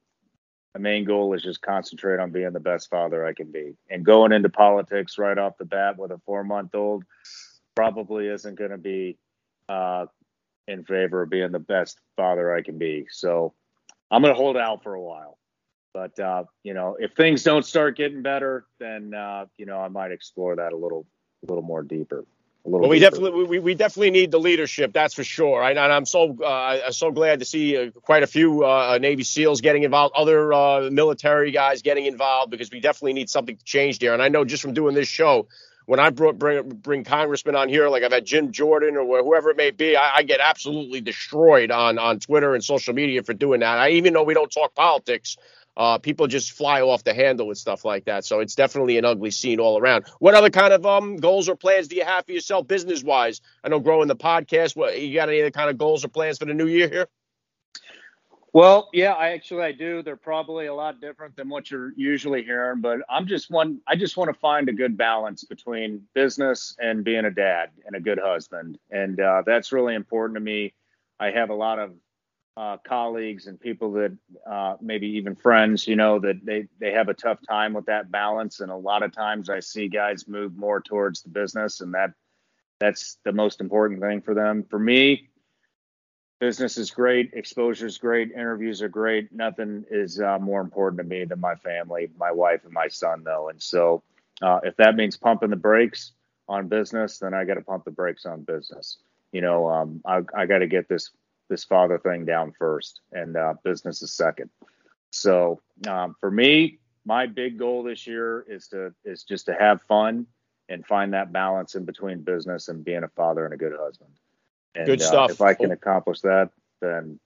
my 0.77 0.81
main 0.81 1.05
goal 1.05 1.33
is 1.33 1.41
just 1.41 1.61
concentrate 1.61 2.19
on 2.19 2.31
being 2.31 2.53
the 2.53 2.59
best 2.59 2.89
father 2.89 3.25
I 3.25 3.33
can 3.33 3.51
be. 3.51 3.75
And 3.89 4.05
going 4.05 4.31
into 4.31 4.49
politics 4.49 5.17
right 5.17 5.37
off 5.37 5.57
the 5.57 5.65
bat 5.65 5.97
with 5.97 6.11
a 6.11 6.21
four 6.25 6.43
month 6.43 6.75
old 6.75 7.03
probably 7.75 8.27
isn't 8.27 8.55
going 8.55 8.71
to 8.71 8.77
be 8.77 9.17
uh, 9.69 10.05
in 10.67 10.83
favor 10.83 11.23
of 11.23 11.29
being 11.29 11.51
the 11.51 11.59
best 11.59 11.99
father 12.15 12.55
I 12.55 12.61
can 12.61 12.77
be. 12.77 13.05
So 13.09 13.53
I'm 14.11 14.21
going 14.21 14.33
to 14.33 14.37
hold 14.37 14.57
out 14.57 14.83
for 14.83 14.93
a 14.93 15.01
while. 15.01 15.37
But 15.93 16.19
uh, 16.19 16.43
you 16.63 16.75
know, 16.75 16.95
if 16.99 17.13
things 17.13 17.41
don't 17.41 17.65
start 17.65 17.97
getting 17.97 18.21
better, 18.21 18.67
then 18.79 19.15
uh, 19.15 19.45
you 19.57 19.65
know 19.65 19.79
I 19.79 19.87
might 19.87 20.11
explore 20.11 20.55
that 20.57 20.73
a 20.73 20.77
little, 20.77 21.07
a 21.43 21.51
little 21.51 21.63
more 21.63 21.81
deeper. 21.81 22.23
Well, 22.69 22.89
we 22.89 22.99
definitely 22.99 23.45
we, 23.45 23.59
we 23.59 23.75
definitely 23.75 24.11
need 24.11 24.29
the 24.29 24.39
leadership. 24.39 24.91
That's 24.91 25.13
for 25.13 25.23
sure. 25.23 25.63
I, 25.63 25.69
and 25.69 25.79
I'm 25.79 26.05
so 26.05 26.37
uh, 26.43 26.91
so 26.91 27.11
glad 27.11 27.39
to 27.39 27.45
see 27.45 27.77
uh, 27.77 27.91
quite 27.91 28.23
a 28.23 28.27
few 28.27 28.65
uh, 28.65 28.97
Navy 28.99 29.23
SEALs 29.23 29.61
getting 29.61 29.83
involved, 29.83 30.13
other 30.17 30.51
uh, 30.51 30.89
military 30.91 31.51
guys 31.51 31.81
getting 31.81 32.05
involved 32.07 32.51
because 32.51 32.69
we 32.69 32.81
definitely 32.81 33.13
need 33.13 33.29
something 33.29 33.55
to 33.55 33.63
change 33.63 33.99
there. 33.99 34.13
And 34.13 34.21
I 34.21 34.27
know 34.27 34.43
just 34.43 34.61
from 34.61 34.73
doing 34.73 34.95
this 34.95 35.07
show, 35.07 35.47
when 35.85 36.01
I 36.01 36.09
brought 36.09 36.37
bring 36.37 36.67
bring 36.67 37.05
congressmen 37.05 37.55
on 37.55 37.69
here, 37.69 37.87
like 37.87 38.03
I've 38.03 38.11
had 38.11 38.25
Jim 38.25 38.51
Jordan 38.51 38.97
or 38.97 39.23
whoever 39.23 39.49
it 39.49 39.55
may 39.55 39.71
be, 39.71 39.95
I, 39.95 40.17
I, 40.17 40.23
get 40.23 40.41
absolutely 40.41 40.99
destroyed 40.99 41.71
on 41.71 41.97
on 41.97 42.19
Twitter 42.19 42.53
and 42.53 42.61
social 42.61 42.93
media 42.93 43.23
for 43.23 43.33
doing 43.33 43.61
that. 43.61 43.77
I 43.77 43.91
even 43.91 44.11
though 44.11 44.23
we 44.23 44.33
don't 44.33 44.51
talk 44.51 44.75
politics, 44.75 45.37
uh, 45.77 45.99
people 45.99 46.25
just 46.25 46.51
fly 46.51 46.81
off 46.81 47.03
the 47.03 47.13
handle 47.13 47.47
with 47.47 47.57
stuff 47.57 47.85
like 47.85 48.05
that. 48.05 48.25
So 48.25 48.39
it's 48.39 48.55
definitely 48.55 48.97
an 48.97 49.05
ugly 49.05 49.29
scene 49.29 49.59
all 49.59 49.77
around. 49.77 50.05
What 50.19 50.33
other 50.33 50.49
kind 50.49 50.73
of 50.73 50.85
um, 50.85 51.17
goals 51.17 51.47
or 51.47 51.55
plans 51.55 51.87
do 51.87 51.95
you 51.95 52.03
have 52.03 52.25
for 52.25 52.31
yourself 52.31 52.67
business 52.67 53.03
wise? 53.03 53.41
I 53.63 53.69
know 53.69 53.79
growing 53.79 54.07
the 54.07 54.15
podcast. 54.15 54.75
What 54.75 54.99
you 54.99 55.13
got 55.13 55.29
any 55.29 55.39
other 55.39 55.51
kind 55.51 55.69
of 55.69 55.77
goals 55.77 56.03
or 56.03 56.07
plans 56.07 56.39
for 56.39 56.45
the 56.45 56.55
new 56.55 56.67
year 56.67 56.89
here? 56.89 57.07
Well, 58.53 58.89
yeah, 58.91 59.11
I 59.11 59.29
actually 59.33 59.63
I 59.63 59.71
do. 59.71 60.01
They're 60.01 60.15
probably 60.15 60.65
a 60.65 60.73
lot 60.73 60.99
different 60.99 61.35
than 61.35 61.47
what 61.47 61.69
you're 61.69 61.91
usually 61.95 62.43
hearing, 62.43 62.81
but 62.81 63.01
I'm 63.07 63.27
just 63.27 63.51
one. 63.51 63.79
I 63.87 63.95
just 63.95 64.17
want 64.17 64.33
to 64.33 64.39
find 64.39 64.67
a 64.69 64.73
good 64.73 64.97
balance 64.97 65.43
between 65.43 66.01
business 66.15 66.75
and 66.79 67.03
being 67.03 67.25
a 67.25 67.29
dad 67.29 67.69
and 67.85 67.95
a 67.95 67.99
good 67.99 68.17
husband, 68.17 68.79
and 68.89 69.19
uh, 69.19 69.43
that's 69.45 69.71
really 69.71 69.93
important 69.93 70.37
to 70.37 70.39
me. 70.39 70.73
I 71.19 71.29
have 71.29 71.51
a 71.51 71.53
lot 71.53 71.77
of 71.77 71.91
uh, 72.57 72.77
colleagues 72.83 73.45
and 73.45 73.59
people 73.59 73.91
that 73.91 74.17
uh, 74.49 74.75
maybe 74.81 75.07
even 75.07 75.35
friends, 75.35 75.87
you 75.87 75.95
know, 75.95 76.17
that 76.17 76.43
they 76.43 76.67
they 76.79 76.91
have 76.91 77.07
a 77.07 77.13
tough 77.13 77.37
time 77.47 77.71
with 77.73 77.85
that 77.85 78.09
balance. 78.09 78.61
And 78.61 78.71
a 78.71 78.75
lot 78.75 79.03
of 79.03 79.13
times 79.13 79.49
I 79.49 79.59
see 79.59 79.87
guys 79.87 80.27
move 80.27 80.57
more 80.57 80.81
towards 80.81 81.21
the 81.21 81.29
business, 81.29 81.81
and 81.81 81.93
that 81.93 82.13
that's 82.79 83.19
the 83.23 83.31
most 83.31 83.61
important 83.61 84.01
thing 84.01 84.21
for 84.21 84.33
them. 84.33 84.63
For 84.63 84.79
me, 84.79 85.29
business 86.39 86.79
is 86.79 86.89
great, 86.89 87.29
exposure 87.33 87.85
is 87.85 87.99
great, 87.99 88.31
interviews 88.31 88.81
are 88.81 88.89
great. 88.89 89.31
Nothing 89.31 89.85
is 89.91 90.19
uh, 90.19 90.39
more 90.39 90.61
important 90.61 90.97
to 90.99 91.03
me 91.03 91.25
than 91.25 91.39
my 91.39 91.55
family, 91.55 92.09
my 92.17 92.31
wife, 92.31 92.61
and 92.63 92.73
my 92.73 92.87
son, 92.87 93.23
though. 93.23 93.49
And 93.49 93.61
so, 93.61 94.01
uh, 94.41 94.61
if 94.63 94.75
that 94.77 94.95
means 94.95 95.15
pumping 95.15 95.51
the 95.51 95.55
brakes 95.57 96.13
on 96.49 96.69
business, 96.69 97.19
then 97.19 97.35
I 97.35 97.45
got 97.45 97.55
to 97.55 97.61
pump 97.61 97.85
the 97.85 97.91
brakes 97.91 98.25
on 98.25 98.41
business. 98.41 98.97
You 99.31 99.41
know, 99.41 99.67
um, 99.67 100.01
I, 100.05 100.21
I 100.35 100.47
got 100.47 100.59
to 100.59 100.67
get 100.67 100.89
this 100.89 101.11
this 101.49 101.63
father 101.63 101.97
thing 101.97 102.25
down 102.25 102.53
first, 102.57 103.01
and 103.11 103.35
uh, 103.37 103.53
business 103.63 104.01
is 104.01 104.11
second. 104.11 104.49
So 105.11 105.61
um, 105.87 106.15
for 106.19 106.29
me, 106.29 106.79
my 107.05 107.25
big 107.25 107.57
goal 107.57 107.83
this 107.83 108.05
year 108.05 108.45
is 108.47 108.67
to 108.69 108.93
is 109.05 109.23
just 109.23 109.45
to 109.45 109.53
have 109.53 109.81
fun 109.87 110.27
and 110.69 110.85
find 110.85 111.13
that 111.13 111.31
balance 111.31 111.75
in 111.75 111.85
between 111.85 112.21
business 112.21 112.67
and 112.67 112.83
being 112.83 113.03
a 113.03 113.07
father 113.09 113.45
and 113.45 113.53
a 113.53 113.57
good 113.57 113.73
husband. 113.79 114.11
And, 114.75 114.85
good 114.85 115.01
stuff. 115.01 115.29
Uh, 115.29 115.33
if 115.33 115.41
I 115.41 115.53
can 115.53 115.71
accomplish 115.71 116.21
that, 116.21 116.49
then 116.81 117.19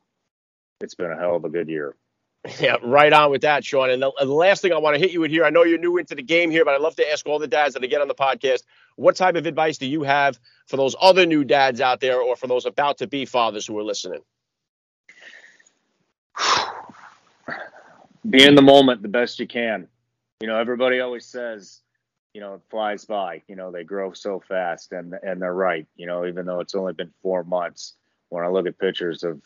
it's 0.80 0.96
been 0.96 1.12
a 1.12 1.18
hell 1.18 1.36
of 1.36 1.46
a 1.46 1.50
good 1.50 1.68
year. 1.68 1.96
Yeah, 2.60 2.78
right 2.82 3.14
on 3.14 3.32
with 3.32 3.42
that, 3.42 3.64
Shawn. 3.64 3.90
And 3.90 4.02
the, 4.02 4.12
the, 4.20 4.26
last 4.26 4.62
thing 4.62 4.74
I 4.74 4.78
want 4.78 4.96
to 4.96 5.00
hit 5.00 5.12
you 5.12 5.22
with 5.22 5.32
here, 5.32 5.46
I 5.46 5.50
know 5.50 5.64
you're 5.64 5.78
new 5.78 5.98
into 5.98 6.16
the 6.16 6.24
game 6.24 6.50
here, 6.50 6.66
but 6.66 6.74
I'd 6.74 6.82
love 6.82 6.96
to 6.96 7.12
ask 7.12 7.26
all 7.28 7.40
the 7.40 7.48
dads 7.48 7.74
that 7.76 7.84
I 7.84 7.88
get 7.88 8.02
on 8.02 8.08
the 8.08 8.16
podcast, 8.16 8.64
what 8.96 9.16
type 9.16 9.36
of 9.36 9.46
advice 9.46 9.78
do 9.78 9.86
you 9.86 10.04
have 10.04 10.40
for 10.68 10.78
those 10.78 10.96
other 11.00 11.26
new 11.26 11.44
dads 11.44 11.82
out 11.82 12.00
there 12.00 12.20
or 12.20 12.36
for 12.36 12.48
those 12.48 12.66
about 12.66 12.98
to 13.00 13.08
be 13.08 13.26
fathers 13.26 13.68
who 13.68 13.78
are 13.78 13.84
listening? 13.84 14.22
Be 18.30 18.44
in 18.44 18.56
the 18.56 18.62
moment 18.62 19.02
the 19.02 19.08
best 19.08 19.40
you 19.40 19.48
can. 19.48 19.88
You 20.42 20.48
know, 20.48 20.58
everybody 20.58 21.00
always 21.00 21.26
says, 21.26 21.82
you 22.34 22.42
know, 22.42 22.56
it 22.56 22.62
flies 22.70 23.06
by. 23.06 23.42
You 23.48 23.56
know, 23.56 23.72
they 23.72 23.84
grow 23.84 24.14
so 24.14 24.40
fast, 24.40 24.92
and 24.92 25.16
and 25.24 25.42
they're 25.42 25.54
right. 25.54 25.86
You 25.96 26.08
know, 26.08 26.26
even 26.26 26.46
though 26.46 26.60
it's 26.60 26.76
only 26.76 26.94
been 26.94 27.12
four 27.22 27.44
months, 27.44 27.96
when 28.30 28.44
I 28.44 28.48
look 28.48 28.68
at 28.68 28.78
pictures 28.78 29.24
of 29.24 29.42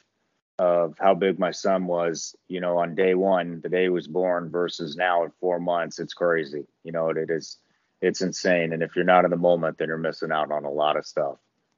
of 0.57 0.95
how 0.99 1.13
big 1.13 1.37
my 1.37 1.51
son 1.51 1.85
was, 1.85 2.35
you 2.47 2.61
know, 2.61 2.77
on 2.77 2.95
day 2.95 3.13
one, 3.13 3.59
the 3.61 3.69
day 3.69 3.83
he 3.83 3.89
was 3.89 4.07
born 4.07 4.49
versus 4.49 4.95
now 4.95 5.25
at 5.25 5.31
four 5.39 5.59
months, 5.59 5.99
it's 5.99 6.13
crazy. 6.13 6.65
You 6.83 6.91
know, 6.91 7.09
it, 7.09 7.17
it 7.17 7.29
is, 7.29 7.57
it's 8.01 8.21
insane. 8.21 8.71
And 8.71 8.81
if 8.81 8.95
you're 8.95 9.05
not 9.05 9.25
in 9.25 9.31
the 9.31 9.37
moment, 9.37 9.77
then 9.77 9.89
you're 9.89 9.97
missing 9.97 10.31
out 10.31 10.51
on 10.51 10.63
a 10.63 10.71
lot 10.71 10.97
of 10.97 11.05
stuff, 11.05 11.37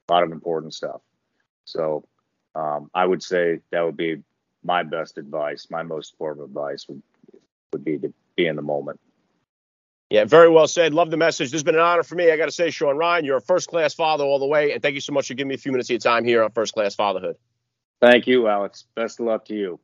a 0.10 0.14
lot 0.14 0.24
of 0.24 0.32
important 0.32 0.74
stuff. 0.74 1.02
So 1.66 2.06
um, 2.56 2.90
I 2.94 3.06
would 3.06 3.24
say 3.24 3.60
that 3.72 3.82
would 3.82 3.98
be 3.98 4.22
my 4.64 4.84
best 4.84 5.18
advice. 5.18 5.68
My 5.70 5.84
most 5.84 6.14
important 6.14 6.46
advice 6.46 6.88
would 6.88 7.02
would 7.74 7.84
be 7.84 7.98
to 7.98 8.14
be 8.36 8.48
in 8.48 8.56
the 8.56 8.62
moment. 8.62 9.00
Yeah, 10.10 10.24
very 10.24 10.50
well 10.50 10.68
said. 10.68 10.94
Love 10.94 11.12
the 11.12 11.18
message. 11.18 11.48
This 11.48 11.60
has 11.60 11.64
been 11.64 11.76
an 11.76 11.82
honor 11.82 12.04
for 12.04 12.16
me. 12.16 12.32
I 12.32 12.38
got 12.38 12.46
to 12.46 12.52
say, 12.52 12.70
Shawn 12.70 12.96
Ryan, 12.96 13.26
you're 13.26 13.38
a 13.38 13.42
first 13.42 13.68
class 13.70 13.94
father 13.94 14.24
all 14.24 14.40
the 14.40 14.46
way. 14.46 14.72
And 14.72 14.82
thank 14.82 14.96
you 14.96 15.02
so 15.02 15.12
much 15.12 15.28
for 15.28 15.34
giving 15.34 15.50
me 15.50 15.56
a 15.56 15.58
few 15.58 15.74
minutes 15.74 15.90
of 15.90 15.96
your 15.96 16.00
time 16.00 16.24
here 16.24 16.44
on 16.44 16.52
First 16.52 16.74
Class 16.74 16.96
Fatherhood. 16.96 17.36
Thank 18.02 18.28
you, 18.28 18.48
Alex. 18.48 18.86
Best 18.96 19.20
of 19.20 19.26
luck 19.26 19.46
to 19.46 19.56
you. 19.56 19.80